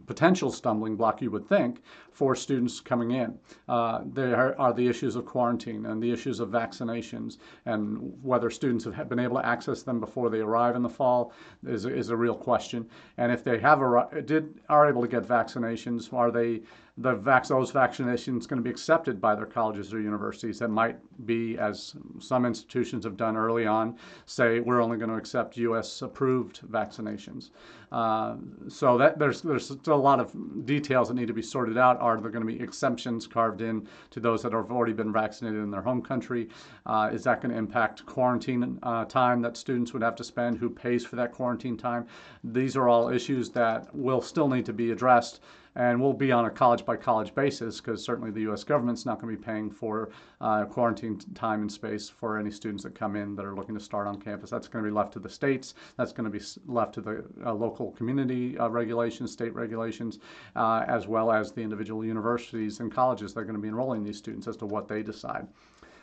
potential 0.08 0.50
stumbling 0.50 0.96
block, 0.96 1.22
you 1.22 1.30
would 1.30 1.46
think, 1.46 1.82
for 2.10 2.34
students 2.34 2.80
coming 2.80 3.12
in. 3.12 3.38
Uh, 3.68 4.00
there 4.06 4.58
are 4.60 4.72
the 4.72 4.88
issues 4.88 5.14
of 5.14 5.24
quarantine 5.26 5.86
and 5.86 6.02
the 6.02 6.10
issues 6.10 6.40
of 6.40 6.48
vaccinations, 6.48 7.36
and 7.66 8.12
whether 8.22 8.50
students 8.50 8.84
have 8.86 9.08
been 9.08 9.20
able 9.20 9.36
to 9.36 9.46
access 9.46 9.82
them 9.82 10.00
before 10.00 10.30
they 10.30 10.40
arrive 10.40 10.74
in 10.74 10.82
the 10.82 10.88
fall 10.88 11.32
is, 11.64 11.84
is 11.84 12.08
a 12.08 12.16
real 12.16 12.34
question. 12.34 12.88
And 13.18 13.30
if 13.30 13.44
they 13.44 13.58
have 13.58 13.80
did 14.26 14.60
are 14.68 14.88
able 14.88 15.02
to 15.02 15.08
get 15.08 15.22
vaccinations, 15.22 16.12
are 16.12 16.30
they 16.30 16.62
the 17.00 17.14
those 17.14 17.70
vaccinations 17.70 18.48
going 18.48 18.58
to 18.58 18.62
be 18.62 18.70
accepted 18.70 19.20
by 19.20 19.34
their 19.34 19.46
colleges 19.46 19.94
or 19.94 20.00
universities 20.00 20.58
that 20.58 20.68
might 20.68 20.98
be, 21.26 21.56
as 21.56 21.94
some 22.18 22.44
institutions 22.44 23.04
have 23.04 23.16
done 23.16 23.36
early 23.36 23.66
on, 23.66 23.96
say 24.26 24.58
we're 24.58 24.82
only 24.82 24.98
going 24.98 25.10
to 25.10 25.16
accept 25.16 25.56
U.S. 25.58 26.02
approved 26.02 26.60
vaccinations. 26.68 27.50
Uh, 27.92 28.34
so 28.68 28.98
that 28.98 29.18
there's 29.18 29.40
there's 29.40 29.66
still 29.66 29.94
a 29.94 29.96
lot 29.96 30.20
of 30.20 30.66
details 30.66 31.08
that 31.08 31.14
need 31.14 31.28
to 31.28 31.32
be 31.32 31.40
sorted 31.40 31.78
out. 31.78 31.98
Are 32.00 32.20
there 32.20 32.30
going 32.30 32.46
to 32.46 32.52
be 32.52 32.60
exemptions 32.60 33.26
carved 33.26 33.62
in 33.62 33.88
to 34.10 34.20
those 34.20 34.42
that 34.42 34.52
have 34.52 34.70
already 34.70 34.92
been 34.92 35.12
vaccinated 35.12 35.62
in 35.62 35.70
their 35.70 35.80
home 35.80 36.02
country? 36.02 36.48
Uh, 36.84 37.10
is 37.12 37.24
that 37.24 37.40
going 37.40 37.52
to 37.52 37.58
impact 37.58 38.04
quarantine 38.04 38.78
uh, 38.82 39.04
time 39.04 39.40
that 39.42 39.56
students 39.56 39.92
would 39.92 40.02
have 40.02 40.16
to 40.16 40.24
spend? 40.24 40.58
Who 40.58 40.68
pays 40.68 41.06
for 41.06 41.16
that 41.16 41.32
quarantine 41.32 41.76
time? 41.76 42.06
These 42.44 42.76
are 42.76 42.88
all 42.88 43.08
issues 43.08 43.50
that 43.50 43.94
will 43.94 44.20
still 44.20 44.48
need 44.48 44.66
to 44.66 44.72
be 44.72 44.90
addressed 44.90 45.40
and 45.78 46.00
we'll 46.00 46.12
be 46.12 46.32
on 46.32 46.44
a 46.44 46.50
college 46.50 46.84
by 46.84 46.96
college 46.96 47.32
basis 47.36 47.80
because 47.80 48.04
certainly 48.04 48.32
the 48.32 48.40
U.S. 48.42 48.64
government's 48.64 49.06
not 49.06 49.20
going 49.20 49.32
to 49.32 49.40
be 49.40 49.44
paying 49.44 49.70
for 49.70 50.10
uh, 50.40 50.64
quarantine 50.64 51.20
time 51.34 51.62
and 51.62 51.70
space 51.70 52.08
for 52.08 52.36
any 52.36 52.50
students 52.50 52.82
that 52.82 52.96
come 52.96 53.14
in 53.14 53.36
that 53.36 53.46
are 53.46 53.54
looking 53.54 53.76
to 53.76 53.80
start 53.80 54.08
on 54.08 54.20
campus. 54.20 54.50
That's 54.50 54.66
going 54.66 54.84
to 54.84 54.90
be 54.90 54.94
left 54.94 55.12
to 55.12 55.20
the 55.20 55.30
states. 55.30 55.74
That's 55.96 56.12
going 56.12 56.30
to 56.30 56.36
be 56.36 56.44
left 56.66 56.94
to 56.94 57.00
the 57.00 57.24
uh, 57.46 57.54
local 57.54 57.92
community 57.92 58.58
uh, 58.58 58.68
regulations, 58.68 59.30
state 59.30 59.54
regulations, 59.54 60.18
uh, 60.56 60.84
as 60.88 61.06
well 61.06 61.30
as 61.30 61.52
the 61.52 61.62
individual 61.62 62.04
universities 62.04 62.80
and 62.80 62.92
colleges 62.92 63.32
that 63.32 63.40
are 63.40 63.44
going 63.44 63.54
to 63.54 63.62
be 63.62 63.68
enrolling 63.68 64.02
these 64.02 64.18
students 64.18 64.48
as 64.48 64.56
to 64.56 64.66
what 64.66 64.88
they 64.88 65.04
decide 65.04 65.46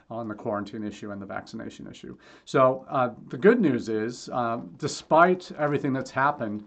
on 0.09 0.27
the 0.27 0.35
quarantine 0.35 0.83
issue 0.83 1.11
and 1.11 1.21
the 1.21 1.25
vaccination 1.25 1.87
issue. 1.87 2.15
So 2.45 2.85
uh, 2.89 3.09
the 3.27 3.37
good 3.37 3.59
news 3.59 3.89
is, 3.89 4.29
uh, 4.31 4.59
despite 4.77 5.51
everything 5.57 5.93
that's 5.93 6.11
happened, 6.11 6.65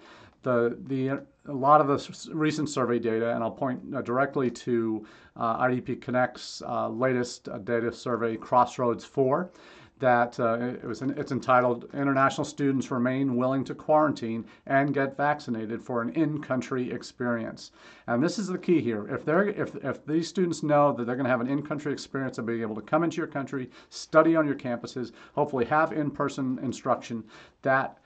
the 0.48 0.78
the 0.86 1.08
a 1.46 1.52
lot 1.52 1.80
of 1.80 1.86
the 1.86 2.34
recent 2.34 2.68
survey 2.70 2.98
data, 2.98 3.34
and 3.34 3.44
I'll 3.44 3.50
point 3.50 3.80
uh, 3.94 4.00
directly 4.00 4.50
to 4.50 5.06
uh, 5.36 5.62
IDP 5.64 6.00
Connect's 6.00 6.62
uh, 6.66 6.88
latest 6.88 7.48
uh, 7.48 7.58
data 7.58 7.92
survey, 7.92 8.36
Crossroads 8.36 9.04
4, 9.04 9.50
that 9.98 10.38
uh, 10.40 10.58
it 10.58 10.84
was 10.84 11.02
it's 11.02 11.32
entitled 11.32 11.90
"International 11.92 12.46
Students 12.46 12.90
Remain 12.90 13.36
Willing 13.36 13.62
to 13.64 13.74
Quarantine 13.74 14.46
and 14.66 14.94
Get 14.94 15.18
Vaccinated 15.18 15.82
for 15.82 16.00
an 16.00 16.10
In-Country 16.10 16.92
Experience." 16.92 17.72
And 18.06 18.22
this 18.22 18.38
is 18.38 18.46
the 18.46 18.56
key 18.56 18.80
here. 18.80 19.06
If 19.14 19.26
they're 19.26 19.48
if 19.48 19.74
if 19.84 20.06
these 20.06 20.28
students 20.28 20.62
know 20.62 20.92
that 20.92 21.04
they're 21.04 21.16
going 21.16 21.24
to 21.24 21.30
have 21.30 21.42
an 21.42 21.48
in-country 21.48 21.92
experience 21.92 22.38
of 22.38 22.46
being 22.46 22.62
able 22.62 22.76
to 22.76 22.80
come 22.92 23.04
into 23.04 23.18
your 23.18 23.26
country, 23.26 23.68
study 23.90 24.34
on 24.34 24.46
your 24.46 24.56
campuses, 24.56 25.12
hopefully 25.34 25.66
have 25.66 25.92
in-person 25.92 26.58
instruction, 26.62 27.24
that 27.60 27.98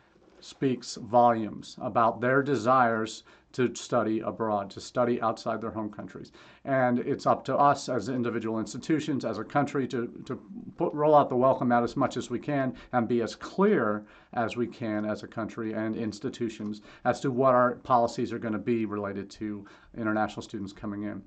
speaks 0.44 0.96
volumes 0.96 1.76
about 1.80 2.20
their 2.20 2.42
desires 2.42 3.24
to 3.52 3.74
study 3.74 4.20
abroad, 4.20 4.70
to 4.70 4.80
study 4.80 5.20
outside 5.20 5.60
their 5.60 5.70
home 5.70 5.90
countries. 5.90 6.32
And 6.64 6.98
it's 7.00 7.26
up 7.26 7.44
to 7.44 7.56
us 7.56 7.88
as 7.88 8.08
individual 8.08 8.58
institutions, 8.58 9.24
as 9.24 9.38
a 9.38 9.44
country, 9.44 9.86
to, 9.88 10.08
to 10.26 10.40
put, 10.76 10.92
roll 10.94 11.14
out 11.14 11.28
the 11.28 11.36
welcome 11.36 11.68
mat 11.68 11.82
as 11.82 11.96
much 11.96 12.16
as 12.16 12.30
we 12.30 12.38
can 12.38 12.74
and 12.92 13.06
be 13.06 13.20
as 13.20 13.34
clear 13.34 14.06
as 14.32 14.56
we 14.56 14.66
can 14.66 15.04
as 15.04 15.22
a 15.22 15.28
country 15.28 15.74
and 15.74 15.94
institutions 15.96 16.80
as 17.04 17.20
to 17.20 17.30
what 17.30 17.54
our 17.54 17.76
policies 17.76 18.32
are 18.32 18.38
going 18.38 18.54
to 18.54 18.58
be 18.58 18.86
related 18.86 19.30
to 19.30 19.64
international 19.96 20.42
students 20.42 20.72
coming 20.72 21.02
in. 21.02 21.22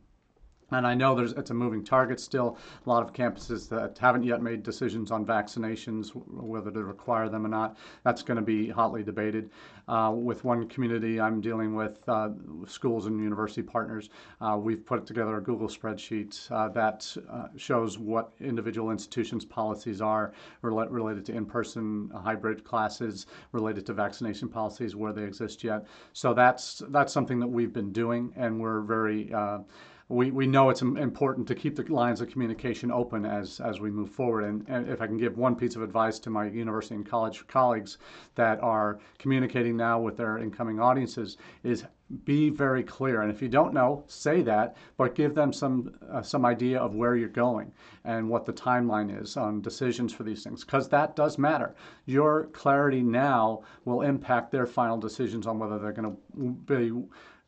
And 0.76 0.86
I 0.86 0.94
know 0.94 1.16
there's 1.16 1.32
it's 1.34 1.52
a 1.52 1.54
moving 1.54 1.84
target 1.84 2.20
still. 2.20 2.58
A 2.86 2.90
lot 2.90 3.02
of 3.02 3.14
campuses 3.14 3.70
that 3.70 3.98
haven't 3.98 4.24
yet 4.24 4.42
made 4.42 4.62
decisions 4.62 5.10
on 5.10 5.26
vaccinations, 5.26 6.10
whether 6.28 6.70
to 6.70 6.84
require 6.84 7.30
them 7.30 7.46
or 7.46 7.50
not. 7.50 7.78
That's 8.04 8.22
going 8.22 8.36
to 8.36 8.44
be 8.44 8.70
hotly 8.70 9.04
debated. 9.04 9.52
Uh, 9.88 10.12
with 10.16 10.44
one 10.44 10.68
community 10.68 11.22
I'm 11.22 11.40
dealing 11.42 11.76
with, 11.76 12.00
uh, 12.10 12.30
schools 12.66 13.06
and 13.06 13.20
university 13.20 13.62
partners, 13.62 14.10
uh, 14.42 14.58
we've 14.60 14.84
put 14.84 15.06
together 15.06 15.38
a 15.38 15.42
Google 15.42 15.68
spreadsheet 15.68 16.52
uh, 16.52 16.70
that 16.70 17.16
uh, 17.30 17.48
shows 17.56 18.00
what 18.00 18.34
individual 18.40 18.90
institutions' 18.90 19.46
policies 19.46 20.02
are 20.02 20.34
rel 20.64 20.88
related 20.90 21.24
to 21.26 21.34
in-person 21.34 22.12
hybrid 22.16 22.64
classes, 22.64 23.28
related 23.52 23.86
to 23.86 23.94
vaccination 23.94 24.50
policies 24.50 24.96
where 24.96 25.14
they 25.14 25.24
exist 25.24 25.64
yet. 25.64 25.86
So 26.14 26.34
that's 26.34 26.82
that's 26.90 27.14
something 27.14 27.40
that 27.40 27.48
we've 27.48 27.72
been 27.72 27.92
doing, 27.92 28.34
and 28.36 28.60
we're 28.60 28.82
very 28.82 29.32
uh, 29.32 29.60
we, 30.08 30.30
we 30.30 30.46
know 30.46 30.70
it's 30.70 30.84
important 30.84 31.48
to 31.48 31.56
keep 31.56 31.76
the 31.76 31.84
lines 31.92 32.22
of 32.22 32.30
communication 32.30 32.92
open 32.92 33.26
as, 33.26 33.60
as 33.60 33.80
we 33.80 33.90
move 33.90 34.12
forward. 34.12 34.44
And, 34.44 34.64
and, 34.68 34.88
if 34.88 35.02
I 35.02 35.08
can 35.08 35.18
give 35.18 35.36
one 35.36 35.56
piece 35.56 35.76
of 35.76 35.82
advice 35.82 36.20
to 36.20 36.30
my 36.30 36.46
university 36.46 36.94
and 36.94 37.06
college 37.06 37.46
colleagues 37.48 37.98
that 38.36 38.62
are 38.62 39.00
communicating 39.18 39.76
now 39.76 40.00
with 40.00 40.16
their 40.16 40.38
incoming 40.38 40.80
audiences 40.80 41.38
is 41.64 41.86
be 42.24 42.52
very 42.52 42.84
clear. 42.84 43.24
And 43.24 43.32
if 43.32 43.42
you 43.42 43.50
don't 43.50 43.74
know, 43.74 44.04
say 44.06 44.44
that, 44.44 44.78
but 44.96 45.16
give 45.16 45.34
them 45.34 45.52
some, 45.52 45.96
uh, 46.12 46.22
some 46.22 46.46
idea 46.46 46.80
of 46.80 46.94
where 46.94 47.16
you're 47.16 47.28
going 47.28 47.72
and 48.04 48.30
what 48.30 48.46
the 48.46 48.54
timeline 48.54 49.20
is 49.20 49.36
on 49.38 49.60
decisions 49.60 50.14
for 50.14 50.22
these 50.22 50.44
things, 50.44 50.64
because 50.64 50.88
that 50.90 51.16
does 51.16 51.40
matter. 51.40 51.74
Your 52.06 52.46
clarity 52.54 53.02
now 53.02 53.64
will 53.86 54.02
impact 54.02 54.52
their 54.52 54.68
final 54.68 55.00
decisions 55.00 55.48
on 55.48 55.58
whether 55.58 55.80
they're 55.80 55.94
going 55.94 56.16
to 56.16 56.52
be 56.52 56.92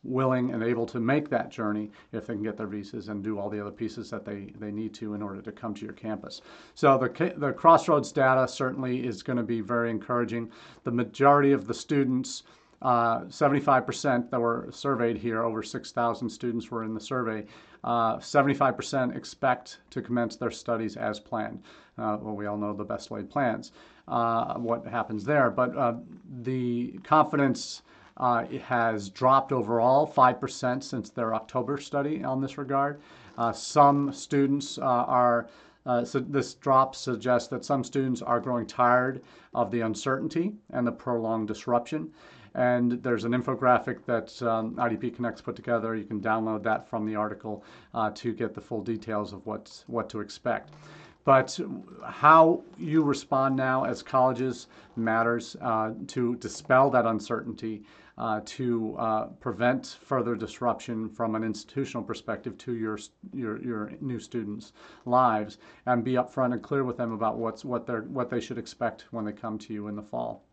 willing 0.07 0.51
and 0.51 0.63
able 0.63 0.85
to 0.85 0.99
make 0.99 1.29
that 1.29 1.49
journey 1.49 1.91
if 2.13 2.27
they 2.27 2.33
can 2.33 2.43
get 2.43 2.57
their 2.57 2.67
visas 2.67 3.09
and 3.09 3.23
do 3.23 3.37
all 3.37 3.49
the 3.49 3.59
other 3.59 3.71
pieces 3.71 4.09
that 4.09 4.25
they, 4.25 4.53
they 4.59 4.71
need 4.71 4.93
to 4.95 5.13
in 5.13 5.21
order 5.21 5.41
to 5.41 5.51
come 5.51 5.73
to 5.73 5.83
your 5.83 5.93
campus. 5.93 6.41
So 6.75 6.97
the, 6.97 7.33
the 7.37 7.51
Crossroads 7.51 8.11
data 8.11 8.47
certainly 8.47 9.05
is 9.05 9.21
going 9.21 9.37
to 9.37 9.43
be 9.43 9.61
very 9.61 9.91
encouraging. 9.91 10.49
The 10.83 10.91
majority 10.91 11.51
of 11.51 11.67
the 11.67 11.73
students, 11.73 12.43
75% 12.81 13.65
uh, 14.25 14.27
that 14.29 14.39
were 14.39 14.69
surveyed 14.71 15.17
here, 15.17 15.43
over 15.43 15.61
6,000 15.61 16.29
students 16.29 16.71
were 16.71 16.83
in 16.83 16.93
the 16.93 16.99
survey, 16.99 17.45
75% 17.83 19.09
uh, 19.13 19.17
expect 19.17 19.79
to 19.89 20.01
commence 20.01 20.35
their 20.35 20.51
studies 20.51 20.97
as 20.97 21.19
planned. 21.19 21.61
Uh, 21.97 22.17
well, 22.21 22.35
we 22.35 22.45
all 22.45 22.57
know 22.57 22.73
the 22.73 22.83
best 22.83 23.09
laid 23.09 23.29
plans, 23.29 23.71
uh, 24.07 24.53
what 24.55 24.85
happens 24.85 25.23
there. 25.23 25.49
But 25.49 25.75
uh, 25.75 25.95
the 26.43 26.99
confidence 27.03 27.81
uh, 28.17 28.45
has 28.65 29.09
dropped 29.09 29.51
overall 29.51 30.11
5% 30.11 30.83
since 30.83 31.09
their 31.09 31.33
October 31.33 31.77
study 31.77 32.23
on 32.23 32.41
this 32.41 32.57
regard. 32.57 32.99
Uh, 33.37 33.51
some 33.51 34.11
students 34.11 34.77
uh, 34.77 34.83
are, 34.83 35.47
uh, 35.85 36.03
so 36.03 36.19
this 36.19 36.55
drop 36.55 36.95
suggests 36.95 37.47
that 37.49 37.63
some 37.63 37.83
students 37.83 38.21
are 38.21 38.39
growing 38.39 38.65
tired 38.65 39.21
of 39.53 39.71
the 39.71 39.81
uncertainty 39.81 40.53
and 40.71 40.85
the 40.85 40.91
prolonged 40.91 41.47
disruption. 41.47 42.11
And 42.55 42.93
there's 43.03 43.23
an 43.23 43.33
infographic 43.33 44.03
that 44.05 44.41
um, 44.41 44.73
IDP 44.75 45.15
Connects 45.15 45.41
put 45.41 45.55
together. 45.55 45.95
You 45.95 46.05
can 46.05 46.19
download 46.19 46.63
that 46.63 46.89
from 46.89 47.05
the 47.05 47.15
article 47.15 47.63
uh, 47.93 48.09
to 48.15 48.33
get 48.33 48.55
the 48.55 48.61
full 48.61 48.81
details 48.81 49.31
of 49.31 49.45
what's, 49.45 49.83
what 49.85 50.09
to 50.09 50.21
expect. 50.21 50.71
But 51.23 51.59
how 52.05 52.63
you 52.79 53.03
respond 53.03 53.57
now 53.57 53.83
as 53.83 54.01
colleges 54.01 54.67
matters 54.95 55.57
uh, 55.61 55.91
to 56.07 56.35
dispel 56.37 56.89
that 56.91 57.05
uncertainty 57.05 57.83
uh, 58.17 58.41
to 58.45 58.95
uh, 58.97 59.25
prevent 59.39 59.97
further 60.01 60.35
disruption 60.35 61.07
from 61.09 61.35
an 61.35 61.43
institutional 61.43 62.03
perspective 62.03 62.57
to 62.57 62.75
your, 62.75 62.97
your, 63.33 63.61
your 63.61 63.91
new 64.01 64.19
students' 64.19 64.73
lives 65.05 65.57
and 65.85 66.03
be 66.03 66.13
upfront 66.13 66.53
and 66.53 66.63
clear 66.63 66.83
with 66.83 66.97
them 66.97 67.11
about 67.11 67.37
what's, 67.37 67.63
what, 67.63 67.85
they're, 67.85 68.03
what 68.03 68.29
they 68.29 68.39
should 68.39 68.57
expect 68.57 69.05
when 69.11 69.25
they 69.25 69.31
come 69.31 69.57
to 69.57 69.73
you 69.73 69.87
in 69.87 69.95
the 69.95 70.03
fall 70.03 70.43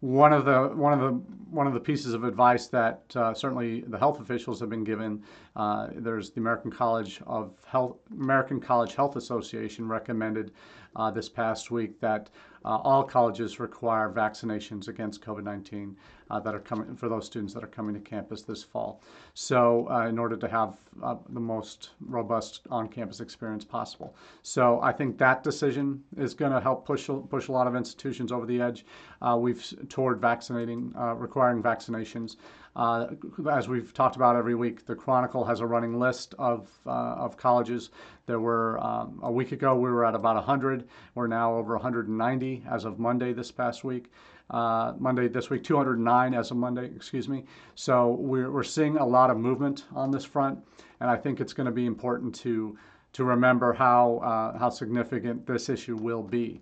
one 0.00 0.32
of 0.32 0.44
the 0.44 0.68
one 0.76 0.92
of 0.92 1.00
the 1.00 1.10
one 1.50 1.66
of 1.66 1.74
the 1.74 1.80
pieces 1.80 2.14
of 2.14 2.22
advice 2.22 2.68
that 2.68 3.02
uh, 3.16 3.34
certainly 3.34 3.80
the 3.88 3.98
health 3.98 4.20
officials 4.20 4.60
have 4.60 4.70
been 4.70 4.84
given. 4.84 5.22
Uh, 5.56 5.88
there's 5.96 6.30
the 6.30 6.40
American 6.40 6.70
College 6.70 7.20
of 7.26 7.52
Health 7.66 7.96
American 8.12 8.60
College 8.60 8.94
Health 8.94 9.16
Association 9.16 9.88
recommended 9.88 10.52
uh, 10.96 11.10
this 11.10 11.28
past 11.28 11.70
week 11.70 12.00
that 12.00 12.30
uh, 12.64 12.76
all 12.82 13.04
colleges 13.04 13.60
require 13.60 14.10
vaccinations 14.10 14.88
against 14.88 15.22
COVID-19 15.22 15.94
uh, 16.30 16.40
that 16.40 16.54
are 16.54 16.60
coming 16.60 16.94
for 16.96 17.08
those 17.08 17.24
students 17.24 17.54
that 17.54 17.64
are 17.64 17.68
coming 17.68 17.94
to 17.94 18.00
campus 18.00 18.42
this 18.42 18.62
fall. 18.62 19.00
So, 19.34 19.88
uh, 19.90 20.06
in 20.08 20.18
order 20.18 20.36
to 20.36 20.48
have 20.48 20.78
uh, 21.02 21.16
the 21.30 21.40
most 21.40 21.90
robust 22.00 22.66
on-campus 22.70 23.20
experience 23.20 23.64
possible, 23.64 24.16
so 24.42 24.80
I 24.82 24.92
think 24.92 25.18
that 25.18 25.42
decision 25.42 26.02
is 26.16 26.34
going 26.34 26.52
to 26.52 26.60
help 26.60 26.84
push 26.84 27.08
push 27.30 27.48
a 27.48 27.52
lot 27.52 27.66
of 27.66 27.76
institutions 27.76 28.32
over 28.32 28.44
the 28.44 28.60
edge. 28.60 28.84
Uh, 29.22 29.38
we've 29.40 29.64
toward 29.88 30.20
vaccinating, 30.20 30.92
uh, 30.98 31.14
requiring 31.14 31.62
vaccinations. 31.62 32.36
Uh, 32.78 33.08
as 33.50 33.68
we've 33.68 33.92
talked 33.92 34.14
about 34.14 34.36
every 34.36 34.54
week, 34.54 34.86
the 34.86 34.94
Chronicle 34.94 35.44
has 35.44 35.58
a 35.58 35.66
running 35.66 35.98
list 35.98 36.36
of, 36.38 36.70
uh, 36.86 36.90
of 36.90 37.36
colleges. 37.36 37.90
There 38.26 38.38
were, 38.38 38.78
um, 38.78 39.18
a 39.20 39.32
week 39.32 39.50
ago, 39.50 39.74
we 39.74 39.90
were 39.90 40.06
at 40.06 40.14
about 40.14 40.36
100. 40.36 40.84
We're 41.16 41.26
now 41.26 41.56
over 41.56 41.74
190 41.74 42.62
as 42.70 42.84
of 42.84 43.00
Monday 43.00 43.32
this 43.32 43.50
past 43.50 43.82
week. 43.82 44.12
Uh, 44.48 44.94
Monday 44.96 45.26
this 45.26 45.50
week, 45.50 45.64
209 45.64 46.34
as 46.34 46.52
of 46.52 46.56
Monday, 46.56 46.86
excuse 46.94 47.28
me. 47.28 47.44
So 47.74 48.12
we're, 48.12 48.50
we're 48.50 48.62
seeing 48.62 48.96
a 48.96 49.04
lot 49.04 49.30
of 49.30 49.38
movement 49.38 49.84
on 49.92 50.12
this 50.12 50.24
front, 50.24 50.60
and 51.00 51.10
I 51.10 51.16
think 51.16 51.40
it's 51.40 51.52
going 51.52 51.66
to 51.66 51.72
be 51.72 51.84
important 51.84 52.34
to 52.36 52.78
to 53.14 53.24
remember 53.24 53.72
how 53.72 54.18
uh, 54.18 54.58
how 54.58 54.68
significant 54.68 55.46
this 55.46 55.68
issue 55.70 55.96
will 55.96 56.22
be 56.22 56.60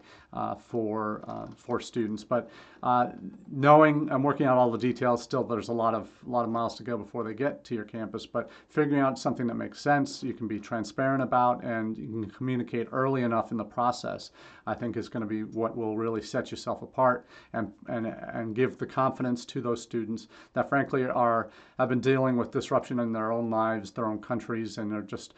for 0.54 1.24
uh, 1.26 1.46
for 1.56 1.80
students. 1.80 2.22
But 2.22 2.50
uh, 2.82 3.10
knowing 3.50 4.08
I'm 4.10 4.22
working 4.22 4.46
out 4.46 4.58
all 4.58 4.70
the 4.70 4.78
details, 4.78 5.22
still 5.22 5.42
there's 5.42 5.68
a 5.68 5.72
lot 5.72 5.94
of 5.94 6.08
a 6.26 6.30
lot 6.30 6.44
of 6.44 6.50
miles 6.50 6.76
to 6.76 6.82
go 6.82 6.98
before 6.98 7.24
they 7.24 7.34
get 7.34 7.64
to 7.64 7.74
your 7.74 7.84
campus. 7.84 8.26
But 8.26 8.50
figuring 8.68 9.00
out 9.00 9.18
something 9.18 9.46
that 9.46 9.54
makes 9.54 9.80
sense, 9.80 10.22
you 10.22 10.34
can 10.34 10.46
be 10.46 10.60
transparent 10.60 11.22
about, 11.22 11.64
and 11.64 11.96
you 11.96 12.06
can 12.06 12.30
communicate 12.30 12.88
early 12.92 13.22
enough 13.22 13.50
in 13.50 13.56
the 13.56 13.64
process. 13.64 14.30
I 14.66 14.74
think 14.74 14.96
is 14.96 15.08
going 15.08 15.22
to 15.22 15.26
be 15.26 15.44
what 15.44 15.76
will 15.76 15.96
really 15.96 16.22
set 16.22 16.50
yourself 16.50 16.82
apart 16.82 17.26
and 17.52 17.72
and 17.88 18.06
and 18.06 18.54
give 18.54 18.76
the 18.78 18.86
confidence 18.86 19.44
to 19.46 19.60
those 19.60 19.80
students 19.80 20.28
that 20.52 20.68
frankly 20.68 21.04
are 21.06 21.48
have 21.78 21.88
been 21.88 22.00
dealing 22.00 22.36
with 22.36 22.50
disruption 22.50 23.00
in 23.00 23.12
their 23.12 23.32
own 23.32 23.48
lives, 23.48 23.90
their 23.90 24.06
own 24.06 24.18
countries, 24.18 24.78
and 24.78 24.92
they're 24.92 25.02
just 25.02 25.34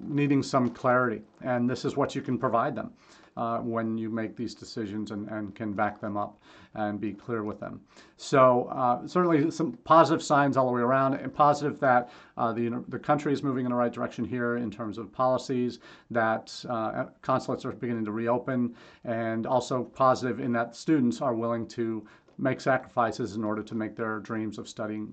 needing 0.00 0.42
some 0.42 0.70
clarity. 0.70 1.22
And 1.42 1.68
this 1.68 1.84
is 1.84 1.96
what 1.96 2.14
you 2.14 2.22
can 2.22 2.38
provide 2.38 2.74
them 2.76 2.92
uh, 3.36 3.58
when 3.58 3.96
you 3.96 4.10
make 4.10 4.36
these 4.36 4.54
decisions 4.54 5.10
and, 5.10 5.28
and 5.28 5.54
can 5.54 5.72
back 5.72 6.00
them 6.00 6.16
up 6.16 6.40
and 6.74 7.00
be 7.00 7.12
clear 7.12 7.42
with 7.42 7.58
them. 7.58 7.80
So 8.16 8.64
uh, 8.66 9.06
certainly 9.06 9.50
some 9.50 9.72
positive 9.84 10.22
signs 10.22 10.56
all 10.56 10.66
the 10.66 10.72
way 10.72 10.80
around 10.80 11.14
and 11.14 11.32
positive 11.32 11.80
that 11.80 12.10
uh, 12.36 12.52
the, 12.52 12.84
the 12.88 12.98
country 12.98 13.32
is 13.32 13.42
moving 13.42 13.64
in 13.66 13.70
the 13.70 13.76
right 13.76 13.92
direction 13.92 14.24
here 14.24 14.56
in 14.56 14.70
terms 14.70 14.98
of 14.98 15.12
policies, 15.12 15.78
that 16.10 16.64
uh, 16.68 17.06
consulates 17.22 17.64
are 17.64 17.72
beginning 17.72 18.04
to 18.04 18.12
reopen, 18.12 18.74
and 19.04 19.46
also 19.46 19.84
positive 19.84 20.40
in 20.40 20.52
that 20.52 20.76
students 20.76 21.20
are 21.20 21.34
willing 21.34 21.66
to 21.66 22.06
make 22.38 22.60
sacrifices 22.60 23.36
in 23.36 23.44
order 23.44 23.62
to 23.62 23.74
make 23.74 23.96
their 23.96 24.20
dreams 24.20 24.58
of 24.58 24.68
studying 24.68 25.12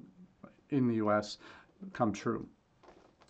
in 0.69 0.87
the 0.87 0.95
U.S. 0.95 1.37
come 1.93 2.11
true. 2.11 2.47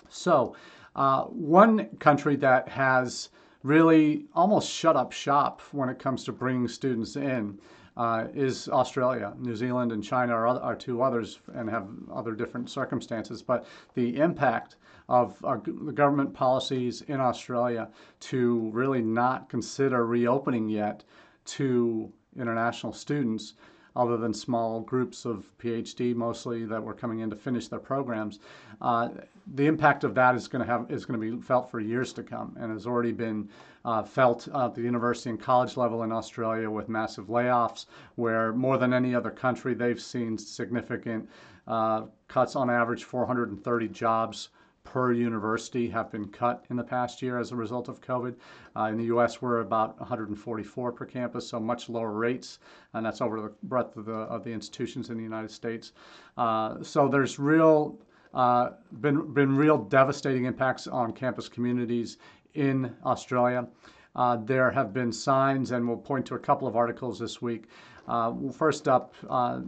So 0.10 0.56
uh, 0.96 1.24
one 1.24 1.86
country 2.00 2.36
that 2.38 2.68
has 2.70 3.30
really 3.68 4.26
almost 4.34 4.72
shut 4.72 4.96
up 4.96 5.12
shop 5.12 5.62
when 5.74 5.90
it 5.90 6.00
comes 6.00 6.24
to 6.24 6.32
bringing 6.32 6.68
students 6.70 7.18
in 7.18 7.60
uh, 7.98 8.28
is 8.34 8.70
Australia. 8.70 9.34
New 9.40 9.56
Zealand 9.56 9.92
and 9.92 10.04
China 10.04 10.34
are, 10.34 10.48
are, 10.48 10.76
two 10.76 11.02
others 11.02 11.40
and 11.54 11.70
have 11.70 11.90
other 12.14 12.34
different 12.34 12.70
circumstances. 12.70 13.42
But 13.42 13.66
the 13.96 14.18
impact 14.18 14.78
of 15.10 15.44
uh, 15.44 15.58
the 15.66 15.92
government 15.92 16.34
policies 16.34 17.02
in 17.02 17.20
Australia 17.20 17.90
to 18.22 18.70
really 18.72 19.02
not 19.02 19.50
consider 19.50 20.06
reopening 20.06 20.70
yet 20.70 21.04
to 21.46 22.12
international 22.38 22.94
students 22.94 23.56
other 23.98 24.16
than 24.16 24.34
small 24.34 24.80
groups 24.82 25.26
of 25.26 25.52
PhD 25.58 26.16
mostly 26.16 26.66
that 26.66 26.82
were 26.82 26.94
coming 26.94 27.20
in 27.20 27.30
to 27.30 27.36
finish 27.36 27.68
their 27.68 27.80
programs. 27.80 28.40
Uh, 28.80 29.10
the 29.56 29.66
impact 29.66 30.04
of 30.04 30.14
that 30.16 30.36
is 30.36 30.48
going 30.48 30.64
to 30.64 30.72
have 30.72 30.90
is 30.92 31.06
going 31.06 31.20
to 31.20 31.38
be 31.38 31.42
felt 31.42 31.72
for 31.72 31.80
years 31.80 32.14
to 32.14 32.24
come, 32.24 32.56
and 32.60 32.72
has 32.72 32.86
already 32.86 33.12
been 33.12 33.50
uh, 33.84 34.04
felt 34.04 34.48
at 34.50 34.76
the 34.76 34.82
university 34.82 35.30
and 35.30 35.40
college 35.40 35.78
level 35.78 36.04
in 36.04 36.12
Australia 36.12 36.70
with 36.70 36.90
massive 36.90 37.28
layoffs, 37.28 37.88
where 38.16 38.54
more 38.54 38.78
than 38.78 38.94
any 38.94 39.16
other 39.16 39.32
country 39.32 39.74
they've 39.74 40.02
seen 40.02 40.38
significant 40.38 41.28
uh, 41.68 42.04
cuts 42.28 42.56
on 42.56 42.70
average 42.70 43.04
430 43.04 43.88
jobs 43.90 44.50
per 44.92 45.12
university 45.12 45.90
have 45.90 46.10
been 46.12 46.28
cut 46.30 46.64
in 46.70 46.78
the 46.78 46.84
past 46.84 47.22
year 47.22 47.38
as 47.38 47.52
a 47.52 47.56
result 47.56 47.90
of 47.90 48.00
COVID. 48.00 48.36
Uh, 48.76 48.84
in 48.86 48.98
the 48.98 49.04
U.S., 49.06 49.42
we're 49.42 49.60
about 49.60 50.00
144 50.00 50.92
per 50.94 51.06
campus, 51.06 51.48
so 51.48 51.60
much 51.60 51.90
lower 51.90 52.12
rates, 52.12 52.60
and 52.94 53.06
that's 53.06 53.20
over 53.20 53.42
the 53.42 53.52
breadth 53.64 53.98
of 53.98 54.06
the, 54.06 54.14
of 54.14 54.46
the 54.46 54.52
institutions 54.52 55.10
in 55.10 55.18
the 55.18 55.24
United 55.24 55.52
States. 55.52 55.92
Uh, 56.38 56.82
so 56.82 57.10
there's 57.10 57.38
real 57.38 57.98
uh, 58.34 58.72
been 59.02 59.34
been 59.34 59.56
real 59.56 59.78
devastating 59.78 60.46
impacts 60.46 60.88
on 60.88 61.12
campus 61.12 61.50
communities 61.50 62.18
in 62.54 62.94
Australia. 63.06 63.68
Uh, 64.16 64.38
there 64.38 64.72
have 64.72 64.94
been 64.94 65.12
signs, 65.12 65.72
and 65.72 65.86
we'll 65.88 65.98
point 65.98 66.26
to 66.26 66.36
a 66.36 66.40
couple 66.40 66.68
of 66.68 66.76
articles 66.76 67.20
this 67.20 67.42
week. 67.42 67.66
Uh, 68.08 68.34
first 68.52 68.88
up 68.88 69.14
uh, 69.30 69.60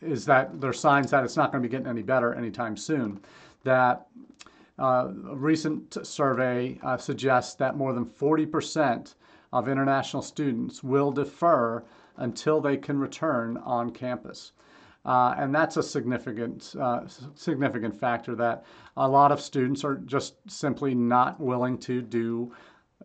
is 0.00 0.24
that 0.26 0.60
there 0.60 0.70
are 0.70 0.74
signs 0.88 1.10
that 1.10 1.24
it's 1.24 1.36
not 1.36 1.50
going 1.50 1.60
to 1.60 1.68
be 1.68 1.70
getting 1.70 1.88
any 1.88 2.02
better 2.02 2.34
anytime 2.34 2.76
soon. 2.76 3.20
That 3.64 4.06
a 4.80 5.12
recent 5.34 6.06
survey 6.06 6.78
uh, 6.82 6.96
suggests 6.96 7.54
that 7.54 7.76
more 7.76 7.92
than 7.92 8.04
40% 8.06 9.14
of 9.52 9.68
international 9.68 10.22
students 10.22 10.82
will 10.82 11.12
defer 11.12 11.82
until 12.16 12.60
they 12.60 12.76
can 12.76 12.98
return 12.98 13.56
on 13.58 13.90
campus. 13.90 14.52
Uh, 15.04 15.34
and 15.38 15.54
that's 15.54 15.76
a 15.76 15.82
significant, 15.82 16.74
uh, 16.80 17.00
significant 17.34 17.98
factor 17.98 18.34
that 18.34 18.64
a 18.96 19.08
lot 19.08 19.32
of 19.32 19.40
students 19.40 19.84
are 19.84 19.96
just 19.96 20.34
simply 20.50 20.94
not 20.94 21.40
willing 21.40 21.78
to 21.78 22.02
do 22.02 22.52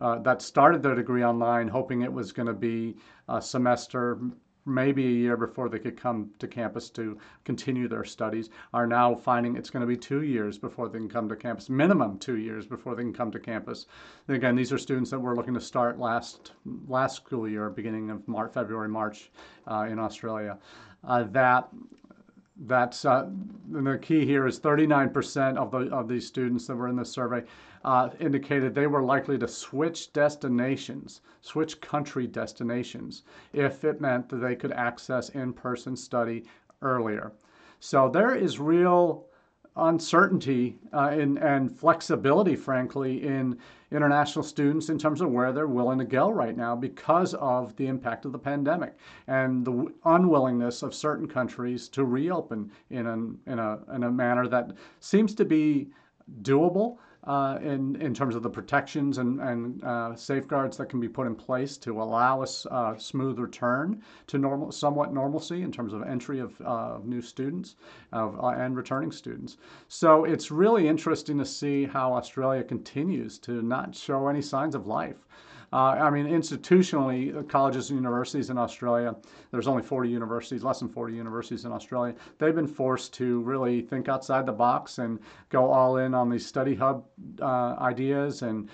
uh, 0.00 0.18
that 0.18 0.42
started 0.42 0.82
their 0.82 0.94
degree 0.94 1.24
online 1.24 1.68
hoping 1.68 2.02
it 2.02 2.12
was 2.12 2.32
going 2.32 2.46
to 2.46 2.52
be 2.52 2.96
a 3.28 3.40
semester 3.40 4.18
maybe 4.66 5.06
a 5.06 5.10
year 5.10 5.36
before 5.36 5.68
they 5.68 5.78
could 5.78 5.96
come 5.96 6.30
to 6.38 6.48
campus 6.48 6.90
to 6.90 7.16
continue 7.44 7.88
their 7.88 8.04
studies 8.04 8.50
are 8.74 8.86
now 8.86 9.14
finding 9.14 9.56
it's 9.56 9.70
going 9.70 9.80
to 9.80 9.86
be 9.86 9.96
two 9.96 10.22
years 10.22 10.58
before 10.58 10.88
they 10.88 10.98
can 10.98 11.08
come 11.08 11.28
to 11.28 11.36
campus, 11.36 11.70
minimum 11.70 12.18
two 12.18 12.36
years 12.36 12.66
before 12.66 12.94
they 12.94 13.02
can 13.02 13.12
come 13.12 13.30
to 13.30 13.38
campus. 13.38 13.86
And 14.28 14.36
again, 14.36 14.56
these 14.56 14.72
are 14.72 14.78
students 14.78 15.10
that 15.10 15.20
we're 15.20 15.36
looking 15.36 15.54
to 15.54 15.60
start 15.60 15.98
last 15.98 16.52
last 16.88 17.16
school 17.16 17.48
year, 17.48 17.70
beginning 17.70 18.10
of 18.10 18.26
March, 18.26 18.52
February, 18.52 18.88
March 18.88 19.30
uh, 19.66 19.86
in 19.88 19.98
Australia. 19.98 20.58
Uh, 21.04 21.22
that 21.30 21.68
that's 22.64 23.04
uh, 23.04 23.28
the 23.70 23.98
key 23.98 24.24
here 24.24 24.46
is 24.46 24.58
39% 24.58 25.56
of 25.56 25.70
the 25.70 25.94
of 25.94 26.08
these 26.08 26.26
students 26.26 26.66
that 26.66 26.74
were 26.74 26.88
in 26.88 26.96
the 26.96 27.04
survey 27.04 27.42
uh, 27.86 28.10
indicated 28.18 28.74
they 28.74 28.88
were 28.88 29.02
likely 29.02 29.38
to 29.38 29.46
switch 29.46 30.12
destinations, 30.12 31.20
switch 31.40 31.80
country 31.80 32.26
destinations, 32.26 33.22
if 33.52 33.84
it 33.84 34.00
meant 34.00 34.28
that 34.28 34.38
they 34.38 34.56
could 34.56 34.72
access 34.72 35.28
in-person 35.30 35.96
study 35.96 36.44
earlier. 36.82 37.32
So 37.78 38.08
there 38.08 38.34
is 38.34 38.58
real 38.58 39.26
uncertainty 39.76 40.78
uh, 40.92 41.10
in, 41.10 41.38
and 41.38 41.70
flexibility, 41.70 42.56
frankly, 42.56 43.22
in 43.22 43.56
international 43.92 44.42
students 44.42 44.88
in 44.88 44.98
terms 44.98 45.20
of 45.20 45.30
where 45.30 45.52
they're 45.52 45.68
willing 45.68 45.98
to 45.98 46.04
go 46.04 46.28
right 46.28 46.56
now 46.56 46.74
because 46.74 47.34
of 47.34 47.76
the 47.76 47.86
impact 47.86 48.24
of 48.24 48.32
the 48.32 48.38
pandemic 48.38 48.96
and 49.28 49.64
the 49.64 49.92
unwillingness 50.06 50.82
of 50.82 50.92
certain 50.92 51.28
countries 51.28 51.88
to 51.88 52.04
reopen 52.04 52.72
in, 52.90 53.06
an, 53.06 53.38
in, 53.46 53.60
a, 53.60 53.78
in 53.94 54.02
a 54.02 54.10
manner 54.10 54.48
that 54.48 54.72
seems 54.98 55.34
to 55.34 55.44
be 55.44 55.88
doable 56.42 56.96
uh, 57.26 57.58
in, 57.62 57.96
in 57.96 58.14
terms 58.14 58.34
of 58.34 58.42
the 58.42 58.50
protections 58.50 59.18
and, 59.18 59.40
and 59.40 59.82
uh, 59.82 60.14
safeguards 60.14 60.76
that 60.76 60.88
can 60.88 61.00
be 61.00 61.08
put 61.08 61.26
in 61.26 61.34
place 61.34 61.76
to 61.76 62.00
allow 62.00 62.42
a 62.42 62.46
uh, 62.70 62.96
smooth 62.96 63.38
return 63.38 64.00
to 64.26 64.38
normal, 64.38 64.70
somewhat 64.70 65.12
normalcy 65.12 65.62
in 65.62 65.72
terms 65.72 65.92
of 65.92 66.02
entry 66.02 66.40
of 66.40 67.04
new 67.04 67.20
students 67.20 67.76
of, 68.12 68.38
uh, 68.42 68.48
and 68.48 68.76
returning 68.76 69.10
students. 69.10 69.56
So 69.88 70.24
it's 70.24 70.50
really 70.50 70.88
interesting 70.88 71.38
to 71.38 71.44
see 71.44 71.84
how 71.84 72.12
Australia 72.12 72.62
continues 72.62 73.38
to 73.40 73.62
not 73.62 73.94
show 73.94 74.28
any 74.28 74.42
signs 74.42 74.74
of 74.74 74.86
life. 74.86 75.26
Uh, 75.72 75.76
I 75.76 76.10
mean, 76.10 76.26
institutionally, 76.26 77.36
uh, 77.36 77.42
colleges 77.42 77.90
and 77.90 77.98
universities 77.98 78.50
in 78.50 78.58
Australia, 78.58 79.14
there's 79.50 79.66
only 79.66 79.82
40 79.82 80.08
universities, 80.08 80.62
less 80.62 80.80
than 80.80 80.88
40 80.88 81.14
universities 81.14 81.64
in 81.64 81.72
Australia. 81.72 82.14
They've 82.38 82.54
been 82.54 82.66
forced 82.66 83.12
to 83.14 83.42
really 83.42 83.82
think 83.82 84.08
outside 84.08 84.46
the 84.46 84.52
box 84.52 84.98
and 84.98 85.18
go 85.50 85.70
all 85.70 85.98
in 85.98 86.14
on 86.14 86.30
these 86.30 86.46
study 86.46 86.74
hub 86.74 87.04
uh, 87.40 87.76
ideas 87.80 88.42
and 88.42 88.68